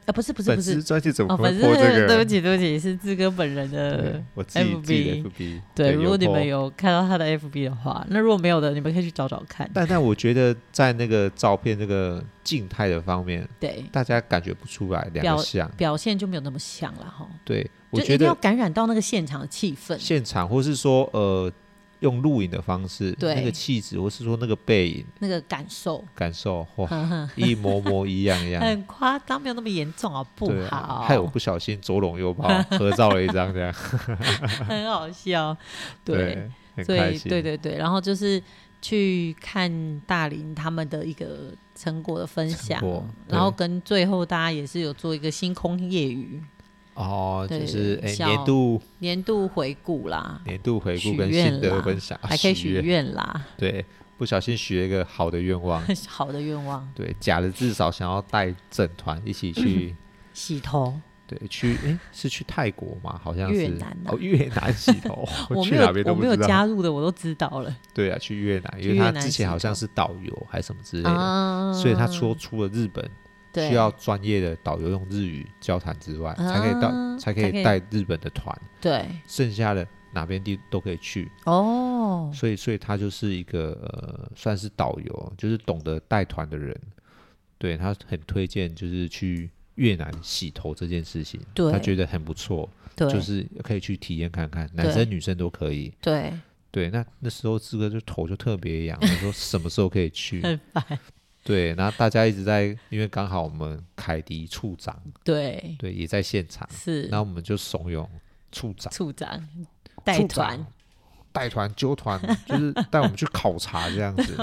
[0.07, 2.07] 啊，不是不是不是，专辑怎么会破这个？
[2.07, 5.61] 对不起对不起，是志哥本人的 FB。
[5.75, 9.71] 对，如果你们有看到他的 FB 的话，那如果没有的，你们可以去找找看。
[9.73, 17.27] 但但我觉得在那个照片那个静态的方面，对大家感觉不出来两个像，表现就没有那么像了哈。
[17.45, 21.51] 对，我觉得要感染到那个现场的气氛，现场或是说呃。
[22.05, 23.35] 用录影的方式，对。
[23.35, 26.89] 那个气质，或是说那个背影，那个感受，感受哇，
[27.35, 32.47] 一模模一样一样，很夸张，没有那么严重啊，不好，害我不小心左拥右抱
[32.79, 33.73] 合照了一张，这样。
[34.69, 35.57] 很好笑，
[36.05, 38.41] 对，对所以对对对，然后就是
[38.83, 42.83] 去看大林他们的一个成果的分享，
[43.27, 46.43] 然后跟最后大家也是有做一个星空夜语。
[46.95, 53.45] 哦，就是哎，年度年度回顾啦，年度回顾跟心得分享，还可以许愿啦。
[53.57, 53.85] 对，
[54.17, 56.89] 不小心许了一个好的愿望， 好的愿望。
[56.95, 59.95] 对，假的至少想要带整团一起去
[60.33, 60.95] 洗头。
[61.27, 63.19] 对，去哎，是去泰国吗？
[63.25, 65.27] 好像是越南哦，越南洗头。
[65.49, 67.75] 我没有，我没有加入的，我都知道了。
[67.95, 73.11] 对啊，去越南，因为他之前好像是导游还是什么之类的，所以他说出了日本。
[73.55, 78.57] 需要专业的导游用日语交谈之外，才可以到，才可以带日本的团。
[78.81, 81.31] 对，剩下的哪边地都可以去。
[81.45, 86.79] 哦，所以，所以他就是一个呃，算是导游，就是懂得带团的人。
[87.59, 95.93] 对，他很推荐，就是去越南洗头这件事情，他觉得很不错，就是可以去体验看看，男生女生都可以。
[96.01, 96.33] 对，
[96.71, 100.43] 对，那那时候志哥就头就特别痒，他说什么时候可以去？
[100.43, 100.85] 很烦。
[101.45, 105.77] 对，然后大家一直在，因为刚好我们凯迪处长，对。
[105.79, 108.09] 对，也在现场，是，然后我们就怂恿
[108.51, 109.47] 处长，处长
[110.03, 110.67] 带团，
[111.33, 114.37] 带团揪团，就是 带我们去考察这样子，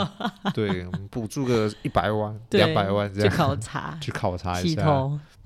[0.54, 4.84] 对，我们补助个一百万、两百万这样去考察，去考察一下，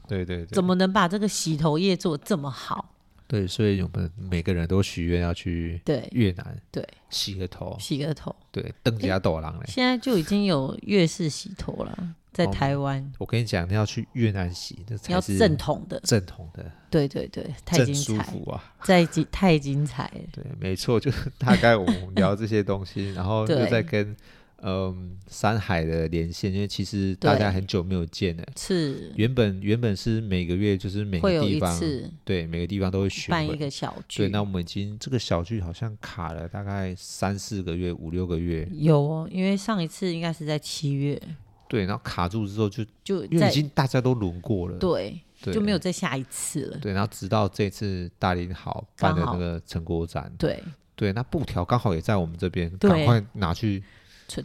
[0.07, 2.94] 对对对，怎么能把这个洗头液做这么好？
[3.27, 9.65] 对，所以我们每个人都许愿要去越南，对，洗个头，洗个头，对，登加斗郎嘞。
[9.67, 13.11] 现在就已经有越式洗头了，在台湾。
[13.17, 16.71] 我跟你讲，你要去越南洗，那才是正统的，正统的。
[16.91, 20.11] 对对对，太精彩，舒服啊，太精太精彩。
[20.31, 24.15] 对，没错，就是 大概我们聊这些东西，然后就在跟
[24.61, 28.43] 嗯，山海的连线，因为其实大家很久没有见了。
[28.57, 29.11] 是。
[29.15, 31.79] 原本原本是每个月就是每个地方，
[32.23, 34.23] 对每个地方都会巡办一个小聚。
[34.23, 38.67] 对，那我们已经这个小聚好像卡了大概三四个月、五六个月。
[38.71, 41.21] 有哦，因为上一次应该是在七月。
[41.67, 46.77] 对，然后卡住之后就就因为已经大家都轮过了，对，对就没有再下一次了。
[46.77, 50.63] 对，然后直到这次大林好办的那个成果展，对
[50.95, 53.83] 对，那布条刚好也在我们这边，赶快拿去。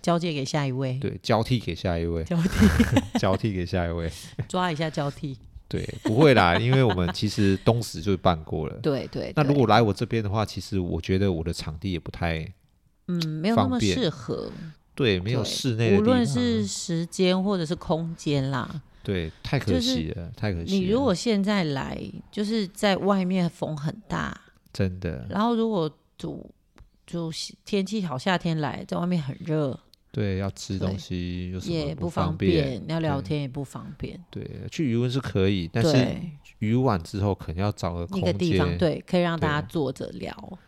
[0.03, 2.49] 交接给下一位，对，交替给下一位，交替
[3.19, 4.11] 交替给下一位，
[4.49, 5.37] 抓一下交替。
[5.69, 8.75] 对，不会啦，因为我们其实东石就办过了。
[8.83, 9.33] 对对。
[9.37, 12.45] 那如果来我这边的话，其实我觉得我的场地也不太，
[13.07, 14.51] 嗯，没有那么适合。
[14.97, 18.83] 对，没有室内，无论是时间或者是空间啦。
[19.03, 20.75] 对，太可惜了，太可惜。
[20.79, 21.99] 你如果现在来，
[22.33, 24.39] 就是在外面风很大，
[24.73, 25.27] 真的。
[25.31, 26.51] 然后如果主。
[27.11, 27.29] 就
[27.65, 29.77] 天气好，夏天来，在外面很热。
[30.13, 34.19] 对，要吃东西也不方便，要聊天也不方便。
[34.31, 36.17] 对，去渔温是可以，但是
[36.61, 40.59] 渔完之后可能要找个一个地方，对，可以让大家坐着聊。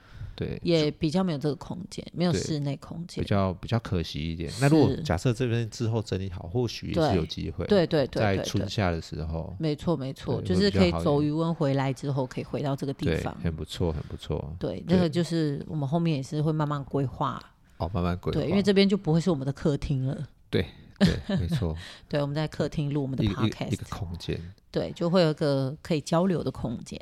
[0.45, 4.51] 对，也比较没有这个空间，没有室内空间，比较比较可惜一点。
[4.61, 7.65] 那如果假设这边之后整理好，或许也是有机会。
[7.67, 14.55] 对对对，在春夏的时候，没错没错，就是可以走余温回来之后，可以回到这个地方，很不错很不错。
[14.59, 17.43] 对，那个就是我们后面也是会慢慢规划。
[17.79, 18.41] 哦，慢慢规划。
[18.41, 20.29] 对，因为这边就不会是我们的客厅了。
[20.51, 20.67] 对
[20.99, 21.77] 对，没错。
[22.09, 24.41] 对，我们在客厅录我们的 podcast，一个空间。
[24.71, 27.01] 对，就会有一个可以交流的空间。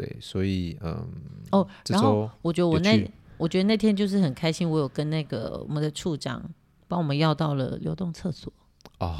[0.00, 1.08] 对，所以嗯。
[1.52, 3.10] 哦，然后我觉得我那。
[3.38, 6.42] 我觉得那天就是很开心，我有跟那个我们的处长
[6.88, 8.50] 帮我们要到了流动厕所。
[8.98, 9.14] 哦，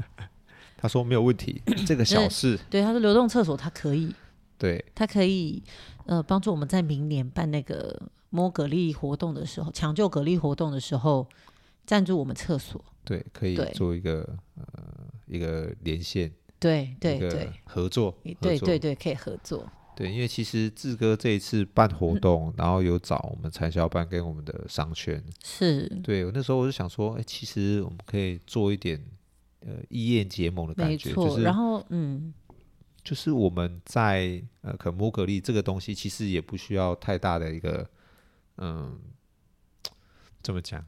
[0.78, 2.58] 他说没有问题，这个小事。
[2.70, 4.14] 对，他说流动厕所他可以，
[4.56, 5.62] 对，他可以
[6.06, 8.00] 呃帮助我们在明年办那个
[8.30, 11.28] 摸蛤蜊活动的时候，抢救蛤蜊活动的时候
[11.84, 12.82] 赞助我们厕所。
[13.04, 14.26] 对，可以做一个
[14.56, 14.64] 呃
[15.26, 16.32] 一个连线。
[16.58, 18.16] 对对对，合作。
[18.40, 19.70] 对对对，可以合作。
[19.96, 26.24] 对，因为其实志哥这一次办活动，嗯、然后有找我们产销班跟我们的商圈，是对。
[26.24, 29.02] 我那时候我就想说，哎，其实我们可以做一点
[29.60, 32.34] 呃异业结盟的感觉，就是然后嗯，
[33.02, 37.88] 就是我们在呃可摩格力这个东西，其实也不需要太大的一个
[38.56, 38.98] 嗯，
[40.42, 40.84] 怎么讲？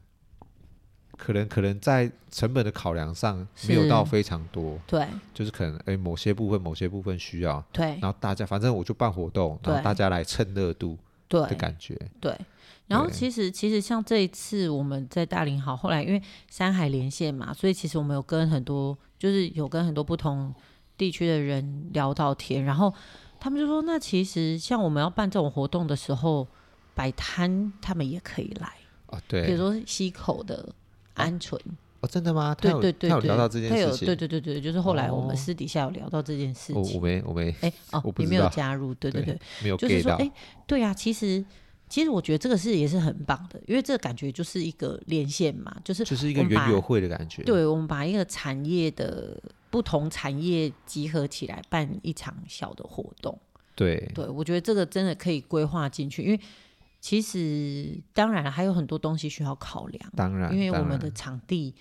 [1.17, 10.99] 可能可能在成本的考量上没有到非常多，对，就是可能哎某些部分某些部分需要，对，然后大家反正我就办活动，然后大家来蹭热度，
[11.29, 11.41] 对。
[11.49, 12.37] 的感觉，对。
[12.87, 20.55] 然后其实其实像这一次我们在大林好，后来因为山海连线嘛，所以其实我们有跟很多就是有跟很多不同
[20.97, 22.95] 地区的人聊到天，然后
[23.41, 26.47] 他们就说，那其实像我们要办这种活动的时候，
[26.95, 28.69] 摆摊他们也可以来。
[29.07, 30.69] 啊，对，比如说溪口的。
[31.17, 31.59] 鹌鹑
[32.01, 32.55] 哦，真的吗？
[32.55, 34.05] 对对对，他有聊到这件事情。
[34.07, 36.95] 对对对对，就是后来我们私底下有聊到这件事情。
[36.95, 38.93] 我没我没哎 哦，你没有加入？
[38.95, 39.77] 对对对，没有。
[39.79, 40.31] 就是说哎，
[40.67, 41.43] 对啊，其实
[41.89, 47.43] 其实我觉得这个是也是很棒的，因为这个感觉就是一个连线嘛，就是就是一个圆游会的感觉。
[47.45, 53.39] 对，我们把一个产业的不同产业集合起来办一场小的活动。
[53.75, 56.39] 对对，我觉得这个真的可以规划进去，因为。
[57.07, 60.13] 其实，当然还有很多东西需要考量。
[60.17, 61.73] 当然，因为我们的场地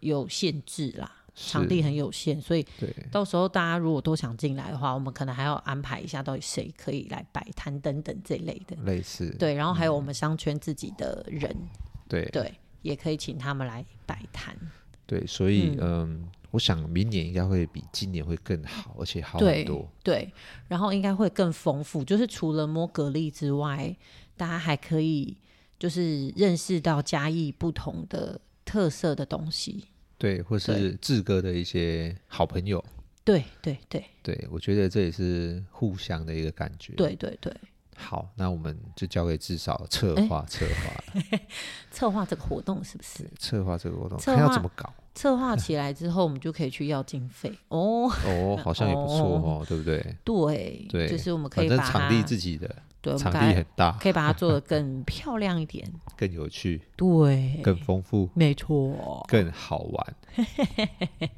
[0.00, 2.66] 有限制啦，场地很有限，所以
[3.10, 8.74] 到时候大家如果都想进来的话，我们可能还要安排一下，到底谁可以来摆摊等等这类的。
[8.84, 9.28] 类似。
[9.38, 11.68] 对，然后还有我们商圈自己的人，嗯、
[12.08, 14.56] 对对，也可以请他们来摆摊。
[15.04, 19.86] 对，所以嗯，嗯，我想明年应该会比今年会更好，而且好很多。
[20.02, 20.32] 对，对，
[20.68, 23.94] 然后应该会更丰富，就是除了摸蛤蜊之外。
[24.36, 25.36] 大家还可以
[25.78, 29.84] 就是认识到嘉义不同的特色的东西，
[30.18, 32.82] 对，或是志哥的一些好朋友，
[33.24, 37.54] 对对对对，我觉得这也是互相的一个感觉，对对对。
[37.94, 41.38] 好，那我们就交给至少策划策划
[41.92, 43.30] 策划这个活动是不是？
[43.38, 44.92] 策划这个活动，看要怎么搞？
[45.14, 50.16] 策划起来之后，我们就可以去要经费 哦哦，好像也不错哦，哦对不对？
[50.24, 52.74] 对对，就是我们可以把场地自己的。
[53.02, 55.84] 对，场地很大，可以把它做得更漂亮一点，
[56.16, 60.16] 更有趣，对，更丰富，没错，更好玩。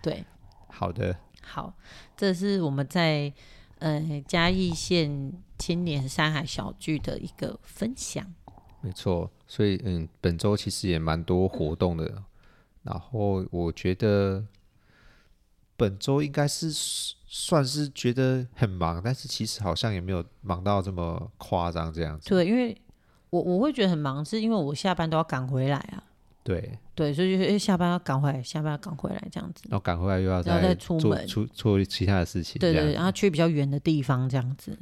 [0.00, 0.24] 对，
[0.68, 1.74] 好的，好，
[2.16, 3.32] 这是我们在
[3.80, 8.32] 呃嘉义县青年山海小聚的一个分享。
[8.80, 12.22] 没错，所以嗯，本周其实也蛮多活动的，
[12.84, 14.46] 然后我觉得
[15.76, 16.72] 本周应该是。
[17.36, 22.28] 算是觉得很忙，但是其实好像也没有忙到这么夸张这样子。
[22.28, 22.80] 对，因为
[23.30, 26.00] 我我会觉得很忙，是因为我下班都要赶回来啊。
[26.44, 29.64] 对对，所以就是诶，下班要赶回来，下班要赶回来这样子。
[29.68, 32.60] 然后赶回来又要再，再出门出做其他的事情。
[32.60, 34.78] 对对，然后去比较远的地方这样子。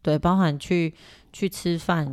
[0.00, 0.94] 对，包含去
[1.30, 2.10] 去吃饭，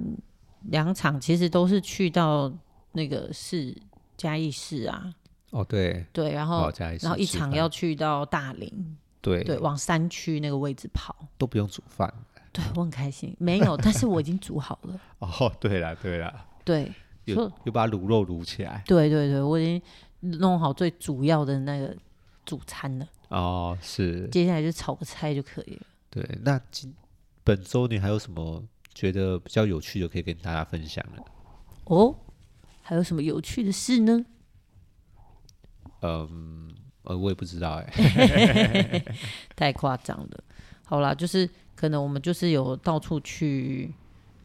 [0.64, 2.52] 两场其实都是去到
[2.92, 3.74] 那个市
[4.18, 5.14] 嘉义市啊。
[5.52, 6.70] 哦，对对，然后
[7.00, 8.98] 然后一场要去到大林。
[9.22, 12.12] 对对，往山区那个位置跑，都不用煮饭。
[12.52, 13.36] 对，我很开心。
[13.38, 15.00] 没有，但是我已经煮好了。
[15.20, 16.92] 哦，对了，对了，对，
[17.26, 18.84] 又又把卤肉卤起来。
[18.88, 21.96] 对对对，我已经弄好最主要的那个
[22.46, 23.08] 主餐了。
[23.28, 24.28] 哦，是。
[24.30, 25.82] 接下来就炒个菜就可以了。
[26.10, 26.92] 对，那今
[27.44, 28.64] 本周你还有什么
[28.96, 31.24] 觉得比较有趣的可以跟大家分享的？
[31.84, 32.16] 哦，
[32.82, 34.26] 还有什么有趣的事呢？
[36.02, 36.74] 嗯。
[37.10, 39.04] 呃，我也不知道哎，
[39.58, 40.44] 太夸张了。
[40.86, 43.92] 好啦，就是可能我们就是有到处去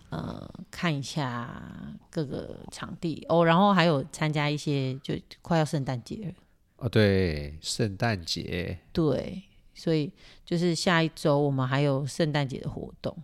[0.08, 1.62] 呃看一下
[2.10, 6.32] 各个场地哦，然后还有参加一些，就快要圣诞节了。
[6.78, 8.78] 哦，对，圣诞节。
[8.94, 9.42] 对，
[9.74, 10.10] 所以
[10.46, 13.14] 就是下一周我们还有圣诞节的活动。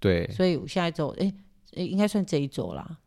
[0.00, 1.32] 对，所以下一周哎，
[1.74, 2.98] 应该算这一周啦。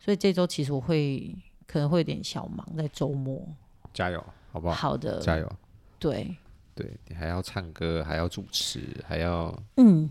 [0.00, 1.32] 所以这周其实我会
[1.68, 3.46] 可能会有点小忙，在周末。
[3.94, 4.24] 加油！
[4.50, 4.74] 好不好？
[4.74, 5.50] 好的，加油！
[5.98, 6.36] 对，
[6.74, 10.08] 对你还要唱歌，还要主持，还要嗯，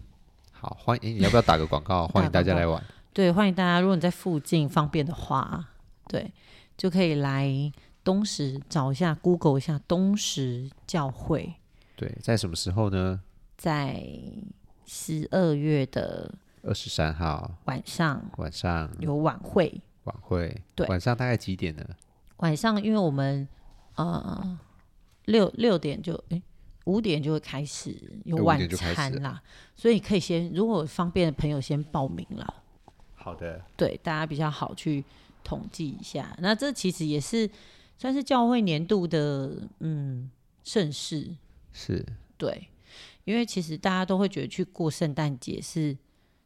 [0.52, 1.16] 好欢迎！
[1.16, 2.08] 你要不要打个广告？
[2.14, 2.84] 欢迎大家来玩。
[3.14, 3.80] 对，欢迎大家。
[3.80, 5.66] 如果你在附近方便的话，
[6.08, 6.32] 对，
[6.78, 7.50] 就可以来
[8.04, 11.54] 东石找一下，Google 一下东石教会。
[11.96, 13.22] 对，在什么时候呢？
[13.58, 14.04] 在
[14.86, 16.32] 十二月的
[16.62, 19.82] 二十三号晚上，晚上有晚会。
[20.04, 21.84] 晚会，对，晚上大概几点呢？
[22.38, 23.48] 晚上，因为我们。
[23.98, 24.60] 呃，
[25.26, 26.42] 六六点就哎，
[26.86, 27.96] 五点就会开始
[28.26, 29.42] 有晚餐啦，
[29.76, 32.64] 所以可以先，如果方便的朋友先报名了。
[33.16, 35.04] 好的，对，大家比较好去
[35.44, 36.38] 统计一下。
[36.40, 37.50] 那这其实也是
[37.98, 40.30] 算是教会年度的嗯
[40.64, 41.36] 盛事，
[41.74, 42.06] 是。
[42.38, 42.70] 对，
[43.26, 45.98] 因为其实大家都会觉得去过圣诞节是，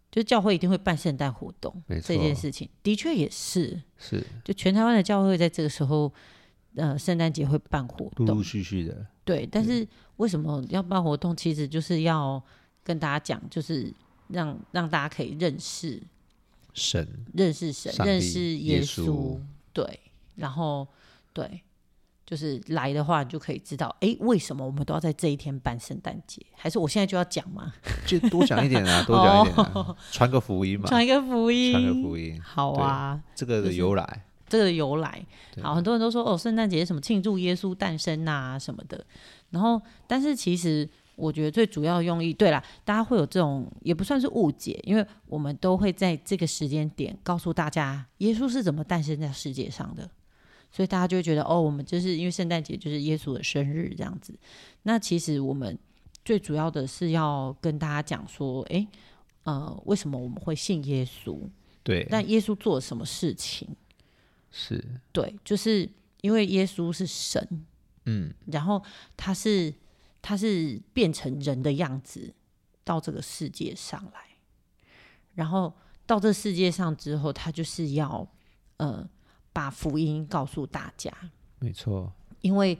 [0.09, 2.69] 就教会一定会办圣诞活动，这件事情。
[2.81, 6.11] 的确也是，是，就全台湾的教会在这个时候。
[6.75, 9.05] 呃，圣诞节会办活动，陆陆续续的。
[9.25, 9.85] 对，但是
[10.17, 11.35] 为什么要办活动？
[11.35, 12.41] 其实就是要
[12.83, 13.93] 跟大家讲，就是
[14.29, 16.01] 让让大家可以认识
[16.73, 19.37] 神，认识神，认识耶稣。
[19.73, 19.99] 对，
[20.35, 20.87] 然后
[21.33, 21.61] 对，
[22.25, 26.41] 就是来的话，你就可以知道，哎，为什么我们都要在这一天办圣诞节？
[26.55, 27.73] 还是我现在就要讲吗？
[28.07, 32.41] 就多讲一点啊， 多讲一点啊，传个福音嘛，传一个福音，传个福音。
[32.41, 34.23] 好啊，这个的由来。
[34.51, 35.25] 这个由来，
[35.61, 39.01] 好，很多人都说哦，圣诞节什么庆祝耶稣诞生啊什么的。
[39.51, 50.09] 然后，但是其实我觉得最主要的用意，对啦，大家会有这种也不算是误解，因为我们都会在这个时间点告诉大家耶稣是怎么诞生在世界上的，
[50.69, 54.37] 所以大家就会觉得哦，我们就是因为圣诞节就是耶稣的生日这样子。
[54.83, 55.77] 那其实我们
[56.25, 58.85] 最主要的是要跟大家讲说，诶，
[59.43, 61.39] 呃，为什么我们会信耶稣？
[61.83, 63.67] 对，但耶稣做了什么事情？
[64.51, 64.83] 是。
[65.11, 65.89] 对，就是
[66.21, 67.65] 因为耶稣是神，
[68.05, 68.83] 嗯，然后
[69.15, 69.73] 他是
[70.21, 72.33] 他是变成人的样子
[72.83, 74.21] 到这个世界上来，
[75.33, 75.73] 然后
[76.05, 78.27] 到这世界上之后，他就是要
[78.77, 79.07] 呃
[79.53, 81.11] 把福音告诉大家，
[81.59, 82.77] 没错，因为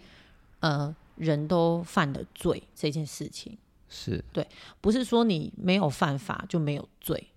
[0.59, 3.57] 呃人都犯了罪这件事情
[3.89, 4.23] 是。
[4.33, 4.45] 对，
[4.81, 7.27] 不是说你没有犯法就没有罪，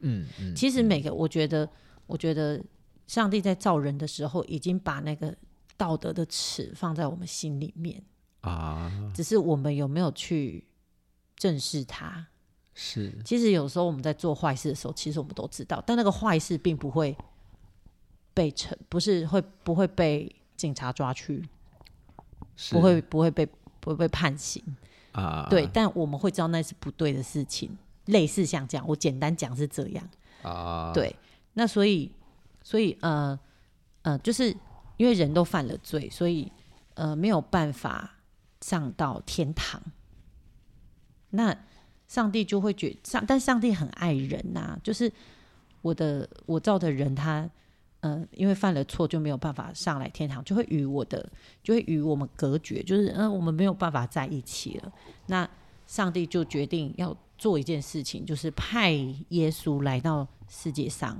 [0.00, 1.68] 嗯嗯，其实每个我觉得
[2.06, 2.62] 我觉得。
[3.10, 5.36] 上帝在造人的时候，已经把那个
[5.76, 8.00] 道德的尺放在我们心里面
[8.42, 10.64] 啊，只是我们有没有去
[11.34, 12.24] 正视它？
[12.72, 17.16] 是，其实有时候我们在做坏事的时候，其实我们都知道，但那个坏事并不会
[18.32, 21.44] 被惩，不是会不会被警察抓去，
[22.70, 23.44] 不会不会被
[23.80, 24.62] 不会被判刑
[25.10, 25.48] 啊？
[25.50, 30.08] 对，但我们会知道那是不对的事情，类似像这样，我简单讲是这样
[30.42, 30.92] 啊。
[30.94, 31.16] 对，
[31.54, 32.12] 那所以。
[32.70, 33.36] 所以，呃，
[34.02, 34.56] 呃，就是
[34.96, 36.52] 因为人都犯了罪，所以，
[36.94, 38.08] 呃，没有办法
[38.60, 39.82] 上到天堂。
[41.30, 41.52] 那
[42.06, 45.12] 上帝就会觉上，但上帝很爱人呐、就是
[45.82, 47.50] 我的我造的人他，他
[48.08, 51.28] 呃，因为犯了错就没有办法上来天堂，就会与我的
[51.64, 54.92] 就会与我们隔绝，就是嗯、我们没有办法在一起了。
[55.26, 55.50] 那
[55.88, 58.92] 上帝就决定要做一件事情，就是派
[59.30, 61.18] 耶稣来到世界上，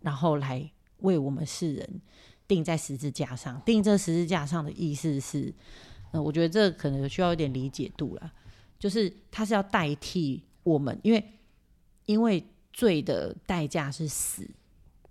[0.00, 0.70] 然后来。
[0.98, 2.00] 为我们世人
[2.48, 5.52] 钉在十字架上，钉这十字架上的意思是，
[6.12, 8.32] 呃，我觉得这可能需要一点理解度了。
[8.78, 11.24] 就是他是要代替我们，因为
[12.04, 14.46] 因为罪的代价是死，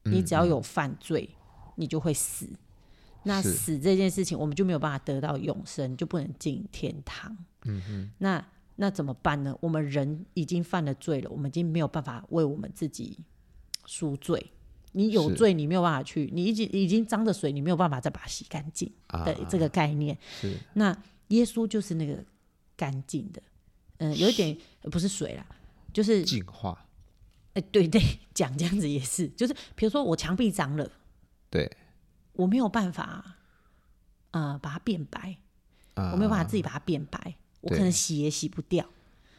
[0.03, 1.27] 你只要有犯罪，
[1.75, 2.47] 你就会死。
[3.23, 7.36] 那死这件事情，我们就没有办法得到永生，就不能进天堂。
[7.63, 9.57] 嗯哼，那那怎么办呢？
[9.59, 13.17] 我们人已经犯了罪了，我们已经没有办法为我们自己
[13.86, 14.51] 赎罪。
[14.95, 20.15] 你有罪，你没有办法去，你已经已经脏的水，你没有办法再把它洗干净的这个概念。
[20.15, 20.57] 啊、是。
[20.73, 22.23] 那耶稣就是那个
[22.77, 23.41] 干净的，
[23.97, 25.45] 嗯、呃，有一点不是水啦，
[25.93, 26.87] 就是净化。
[27.53, 28.01] 哎、欸，对对，
[28.33, 30.89] 讲这样子也是，就是比如说我墙壁脏了，
[31.49, 31.69] 对。
[32.33, 33.37] 我没有办法，
[34.31, 35.37] 呃，把它变白，
[35.93, 38.85] 啊，我没有办法自己把它变白，我可能洗也洗不掉。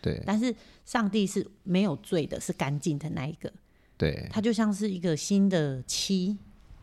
[0.00, 3.52] 对，但是上帝是没有罪的，是干净的那一个。
[3.96, 6.36] 对，它就像是一个新的漆，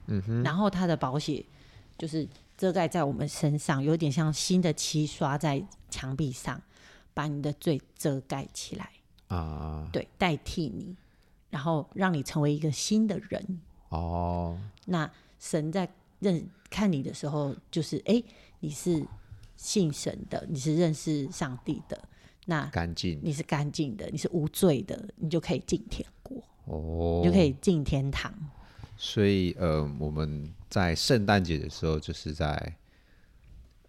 [0.07, 1.43] 嗯哼，然后它的保险
[1.97, 6.61] 就是遮盖在我们身上，有点像新的漆刷在墙壁上，
[7.13, 8.89] 把你的罪遮盖起来。
[9.27, 10.95] 啊，对，代替你，
[11.49, 13.59] 然后让你成为一个新的人。
[13.89, 15.09] 哦，那
[15.39, 15.89] 神在。
[16.19, 18.25] 认看你的时候，就是哎、欸，
[18.61, 19.05] 你是
[19.57, 22.01] 信神的，你是认识上帝的，
[22.45, 28.33] 那干净，你是干净的，你是无罪的，你就可以进天国哦，你就可以进天堂。
[28.95, 32.75] 所以呃，我们在圣诞节的时候，就是在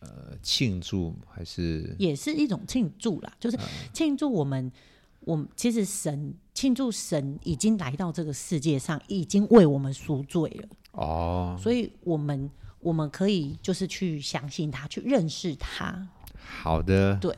[0.00, 3.58] 呃庆祝，还是也是一种庆祝啦，就是
[3.92, 4.72] 庆祝我们，
[5.20, 10.68] 我们其实神庆祝神已经来到这个世界上，已经为我们赎罪了。
[10.92, 12.50] 哦，所以我们
[12.80, 16.08] 我们可以就是去相信他，去认识他。
[16.36, 17.32] 好的，对，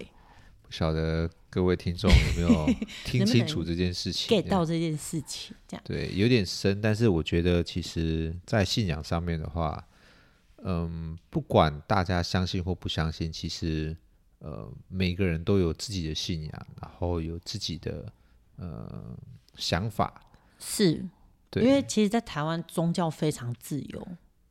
[0.63, 2.67] 不晓得各位听众有没有
[3.07, 4.29] 听清楚这件事情？
[4.29, 5.83] 能能，get 到这件事情，这样？
[5.87, 9.83] 对，有点深，但是我觉得其实，在信仰上面的话，
[10.65, 13.97] 嗯，不管大家相信或不相信，其实
[14.41, 18.13] 呃，每个人都有自己的信仰，然后有自己的
[18.57, 19.17] 呃
[19.55, 20.21] 想法，
[20.59, 21.03] 是。
[21.55, 24.09] 因为其实，在台湾宗教非常自由，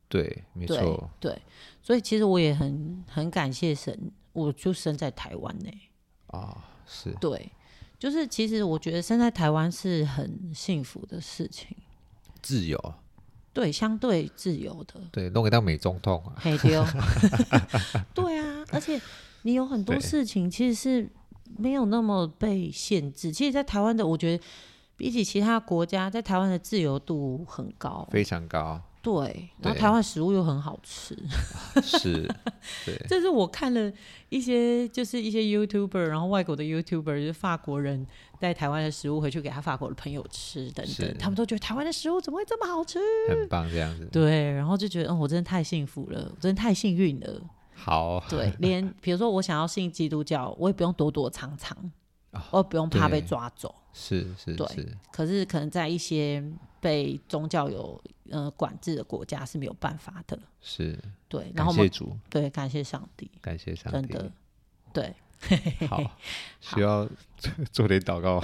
[0.08, 1.40] 对，没错，对，
[1.80, 5.70] 所以其实我也很很感谢神，我就生在台湾呢。
[6.26, 7.50] 啊，是，对，
[7.98, 11.76] 就是其实我觉得生在台湾是很幸福的事情，
[12.40, 12.94] 自由，
[13.52, 16.84] 对，相对自由的，对，弄个当美总统啊，嘿丢，
[18.14, 19.00] 对啊，而且
[19.42, 21.10] 你有很多事情其实是
[21.58, 24.44] 没有那么被限制，其实，在台湾的，我觉得。
[24.98, 28.80] 比起其他国家，在台湾的自由度很高，非常高。
[29.06, 31.16] 对，然后台湾食物又很好吃，
[31.80, 32.28] 是，
[32.84, 33.00] 对。
[33.06, 33.92] 这是我看了
[34.30, 38.04] 一些，就是一些 YouTuber，然后外国的 YouTuber，就是法国人
[38.40, 42.98] 带台湾的食物回去给他法国的朋友吃等等，他们都觉得台湾的食物怎么会这么好吃？
[43.28, 44.08] 很棒，这样子。
[44.10, 47.40] 对，然后就觉得，嗯，我真的太幸福了，我真的太幸运了。
[47.74, 51.76] 好，对， 连比如说我想要信基督教，我也不用躲躲藏藏。
[52.50, 54.56] 我不用怕被抓走，是是是。
[54.56, 54.66] 对，
[55.10, 56.44] 可是可能在一些
[56.86, 60.38] 被宗教有呃管制的国家是没有办法的。
[60.60, 61.50] 是，对。
[61.52, 64.30] 然后我们主，对，感谢上帝，感谢上帝，真的，
[64.92, 65.12] 对。
[65.88, 66.00] 好，
[66.60, 67.06] 需要
[67.72, 68.40] 做点祷告，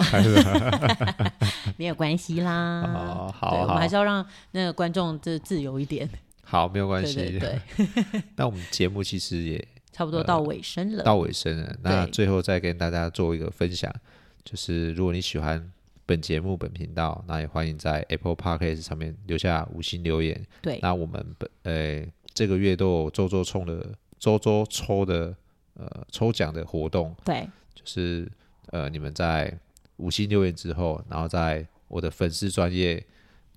[1.78, 2.82] 没有关系啦。
[2.82, 6.08] 哦，好，我们还是要让那个观众这自由一点。
[6.42, 7.38] 好，没有关系。
[7.38, 9.68] 对，对，那我们节目其实也。
[9.94, 11.76] 差不多到尾声了，呃，到尾声了。
[11.82, 13.94] 那最后再跟大家做一个分享，
[14.42, 15.70] 就是如果你喜欢
[16.06, 20.44] 本节目、本频道，那也欢迎在 Apple Podcast 上面留下五星留言。
[20.60, 25.34] 对，那我们本呃这个月都有周周冲的周周抽的
[25.74, 27.14] 呃抽奖的活动。
[27.24, 28.30] 对，就是
[28.66, 29.56] 呃你们在
[29.96, 33.04] 五星留言之后，然后在我的粉丝专业，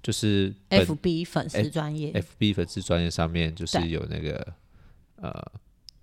[0.01, 4.53] 就是 FB 粉丝专业，FB 粉丝专业上面就是有那个
[5.17, 5.51] 呃。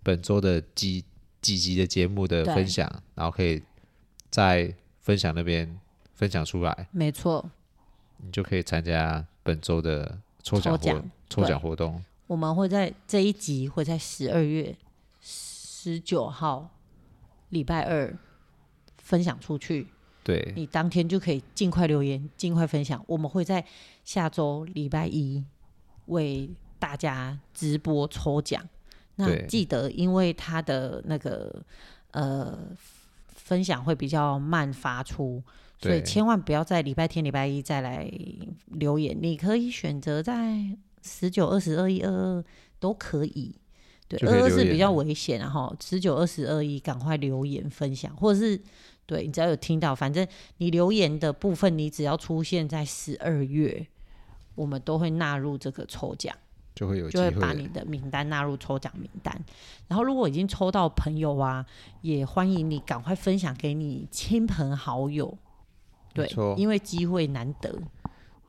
[0.04, 1.04] 本周的几
[1.40, 3.62] 几集的节目的分享，然后可以
[4.30, 5.78] 在分享那边
[6.14, 7.50] 分享出来，没错，
[8.18, 12.02] 你就可以参加本周的抽奖活抽奖活动。
[12.26, 14.76] 我们会在这一集会在十二月
[15.20, 16.70] 十九号
[17.50, 18.16] 礼拜二
[18.98, 19.88] 分享出去，
[20.22, 23.04] 对，你当天就可以尽快留言，尽快分享。
[23.06, 23.64] 我们会在
[24.04, 25.44] 下周礼拜一
[26.06, 26.48] 为
[26.78, 28.66] 大家直播抽奖。
[29.16, 31.62] 那记得，因为他的那个
[32.12, 32.58] 呃
[33.28, 35.42] 分享会比较慢发出，
[35.82, 38.10] 所以千万不要在礼拜天、礼拜一再来
[38.66, 39.16] 留言。
[39.20, 40.58] 你可以选择在
[41.02, 42.44] 十九、二十、二一、二二
[42.78, 43.54] 都可以。
[44.08, 48.60] 对，二二是比较危险，然后十九、二十、二一赶快留言分享，或者是
[49.06, 50.26] 对你只要有听到，反正
[50.58, 53.86] 你留言的部分，你只要出现在十二月，
[54.54, 56.36] 我们都会纳入这个抽奖。
[56.74, 59.38] 就会有就会把你的名单纳入抽奖名单，
[59.88, 61.66] 然后如果已经抽到朋友啊，
[62.00, 65.36] 也欢迎你赶快分享给你亲朋好友，
[66.12, 67.76] 对，因为机会难得。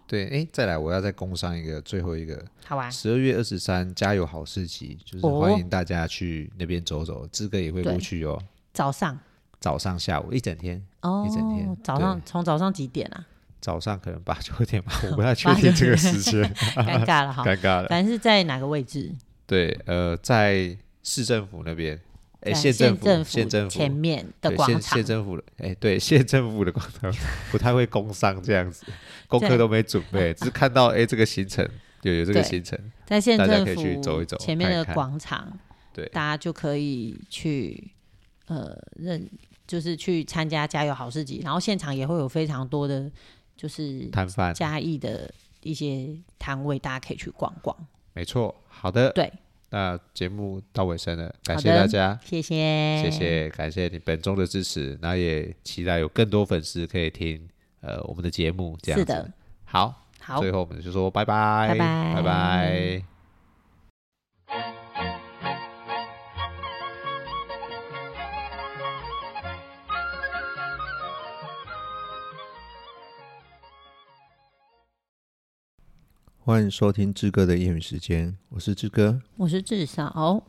[0.06, 2.90] 对，哎，再来，我要再工商一个最后一个，好吧？
[2.90, 8.40] 十二月二十三，加油好市集，就是欢迎大家去那边走走，志哥也会过去哦。
[8.74, 9.18] 早上，
[9.60, 11.76] 早上、下午一整天，哦，一整天。
[11.84, 13.26] 早上从早上几点啊？
[13.62, 16.44] 早上可能八九点吧，我不太确定这个时间，
[16.76, 17.88] 尴尬了哈， 尴尬了。
[17.88, 19.12] 反正是在哪个位置？
[19.48, 22.00] 对，呃，在市政府那边。
[22.44, 27.14] 哎，县政府，县政府前面的广场，县政府的，哎，对，县政府的广场
[27.52, 28.86] 不太会工商这样子，
[29.28, 31.68] 功课都没准备，只是看到哎这个行程，
[32.02, 35.58] 有有这个行程，在县政府去走一走，前面的广场，
[35.94, 37.92] 对，大家就可以去，
[38.48, 39.30] 呃，认
[39.66, 43.10] 就是去参加加油好市集，然后现场也会有非常多的，
[43.56, 47.76] 就是摊贩嘉义的一些摊位，大家可以去逛逛。
[48.14, 49.32] 没错，好的，对。
[49.74, 57.42] 那节目到尾声了，感谢大家，谢谢，谢谢，感谢你本周的支持，那也期待有更多粉丝可以听
[57.82, 59.32] 呃我们的节目，这样子，是的，
[59.66, 63.13] 好，好，最后我们就说拜拜，拜拜，拜拜。
[76.46, 80.44] 欢迎收听志哥的谚语时间，我是志哥，我是志嫂。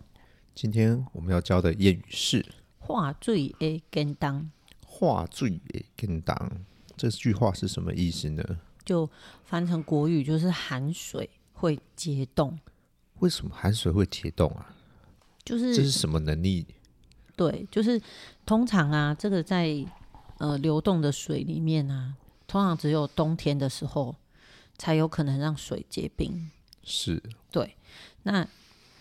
[0.53, 2.45] 今天我们要教的谚语是
[2.81, 4.51] “话水会更重”。
[4.85, 6.37] 话水会更重，
[6.97, 8.43] 这句话是什么意思呢？
[8.85, 9.09] 就
[9.45, 12.59] 翻成国语就是“含水会结冻”。
[13.21, 14.75] 为什么含水会结冻啊？
[15.45, 16.67] 就是这是什么能力？
[17.37, 18.03] 对，就是
[18.45, 19.73] 通常啊，这个在
[20.39, 22.17] 呃流动的水里面啊，
[22.49, 24.17] 通常只有冬天的时候。
[24.77, 26.51] 才有可能让水结冰，
[26.83, 27.23] 是。
[27.51, 27.77] 对。
[28.23, 28.47] 那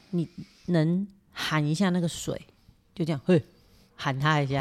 [0.09, 0.28] 你
[0.67, 2.39] 能喊一下那个水，
[2.93, 3.41] 就这样，嘿，
[3.95, 4.59] 喊他一下，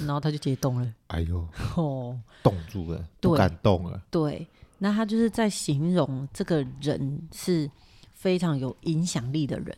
[0.00, 0.94] 然后他就结冻了。
[1.08, 1.46] 哎呦，
[1.76, 4.02] 哦，冻住了，不敢动了。
[4.10, 4.46] 对，
[4.78, 7.70] 那他就是在形容这个人是
[8.14, 9.76] 非常有影响力的人，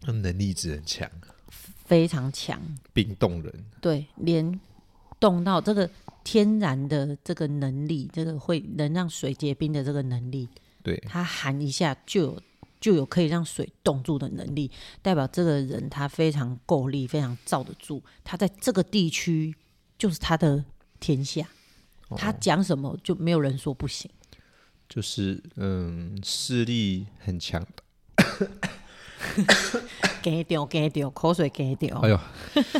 [0.00, 1.10] 他能力值很强，
[1.84, 2.60] 非常强，
[2.92, 3.64] 冰冻人。
[3.80, 4.60] 对，连
[5.20, 5.88] 冻到这个。
[6.26, 10.48] 天然的这个能力，这个会能让水结冰的这个能力，
[10.82, 12.42] 对，他含一下就有
[12.80, 14.68] 就有可以让水冻住的能力，
[15.00, 19.54] 代表这个人他非常够力，非常罩得住，他在这个地区
[19.96, 20.64] 就是他的
[20.98, 21.48] 天下，
[22.08, 24.10] 哦、他讲什么就没有人说不行，
[24.88, 28.50] 就是嗯，势力很强的。
[30.22, 31.98] 给掉，给掉，口水给掉。
[32.00, 32.18] 哎呦，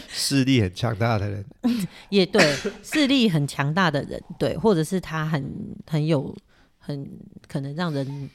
[0.09, 1.45] 势力很强大的人，
[2.11, 2.43] 也对，
[2.83, 5.53] 势力很强大的人，对，或者是他很
[5.87, 6.35] 很有，
[6.79, 7.09] 很
[7.47, 8.31] 可能让人，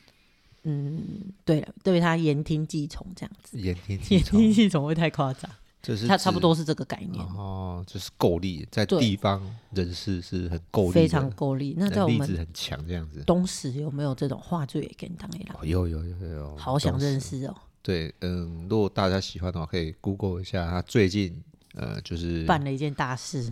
[0.64, 1.04] 嗯，
[1.44, 3.58] 对了，对他言听计从这样子。
[3.58, 5.50] 言听言听计从会太夸张，
[5.82, 9.42] 就是他差不多是这个概念哦，就是够力，在地方
[9.72, 11.76] 人士是很够力，非常够力。
[11.78, 15.68] 那在我们很强这样子，东石有没有这种话最给当一郎？
[15.68, 17.56] 有有有有，好想认识哦。
[17.82, 23.52] 对，嗯，如果大家喜欢的话，可以 Google 一下他最近，呃，就是办了一件大事，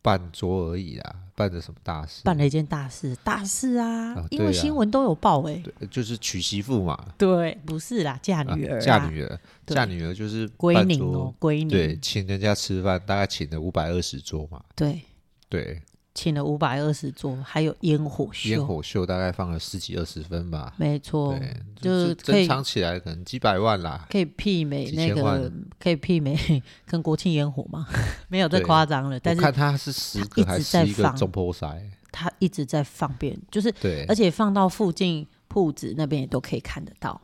[0.00, 2.22] 办桌而已啦，办的什么大事？
[2.24, 15.02] 办了一件大事，大事啊，啊因为新闻都有报哎、欸，就是娶媳妇嘛，对，不是啦，嫁女儿、啊啊，嫁女儿，嫁女儿就是归宁哦，归宁，对，请人家吃饭，大概请了五百二十桌嘛，对，
[15.48, 15.82] 对。
[16.18, 20.74] 请了五百二十桌，还有烟火秀，烟火秀大概放了十几二十分吧。
[20.76, 21.38] 没错，
[21.80, 25.48] 就是珍藏起来可能几百万啦，可以媲美那个，
[25.78, 26.36] 可以媲美
[26.84, 27.86] 跟国庆烟火嘛？
[28.26, 29.20] 没有这夸张了。
[29.20, 37.20] 但是看他是十个还是一个中波赛，他一直在放鞭，就是对，而且放到附近铺子那边也都可以看得到。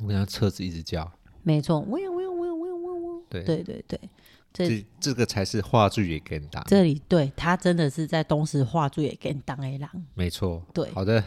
[0.00, 1.12] 我跟他车子一直叫，
[1.42, 4.00] 没错，我有我有我有我有我有，对对对对。
[4.54, 6.62] 这这个才是话剧也跟当。
[6.68, 9.88] 这里对他真的是在东石话剧也跟当的人。
[10.14, 10.62] 没错。
[10.72, 10.88] 对。
[10.92, 11.22] 好的。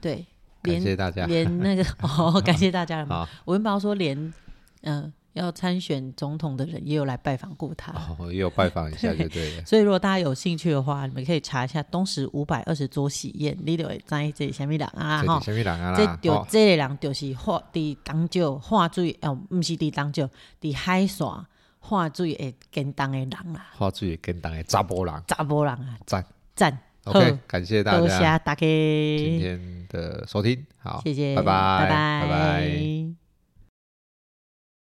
[0.00, 0.24] 对。
[0.62, 1.24] 感谢大家。
[1.26, 3.26] 连那个 哦，感谢大家了嘛。
[3.44, 4.34] 我原本要说连
[4.82, 7.92] 嗯要参选总统的人也有来拜访过他。
[8.18, 9.64] 哦，也有拜访一下就对了。
[9.64, 15.22] 所以如果大家有兴趣的话，你们可以查一下东石五百二十桌喜宴，你就会知这是什么人啊？
[15.22, 15.40] 哈。
[15.40, 15.94] 什么人啊？
[15.96, 20.28] 这就这个人就是话在东石话剧哦，不是在东石，
[20.60, 21.26] 在海线。
[21.86, 26.24] 话最会跟当的人啊，话最会跟当的查甫人，查甫人啊，赞。
[26.56, 28.56] 赞，OK，感谢大家，多谢大家。
[28.56, 33.25] 今天的收听，好，谢谢，拜拜，拜拜，拜拜。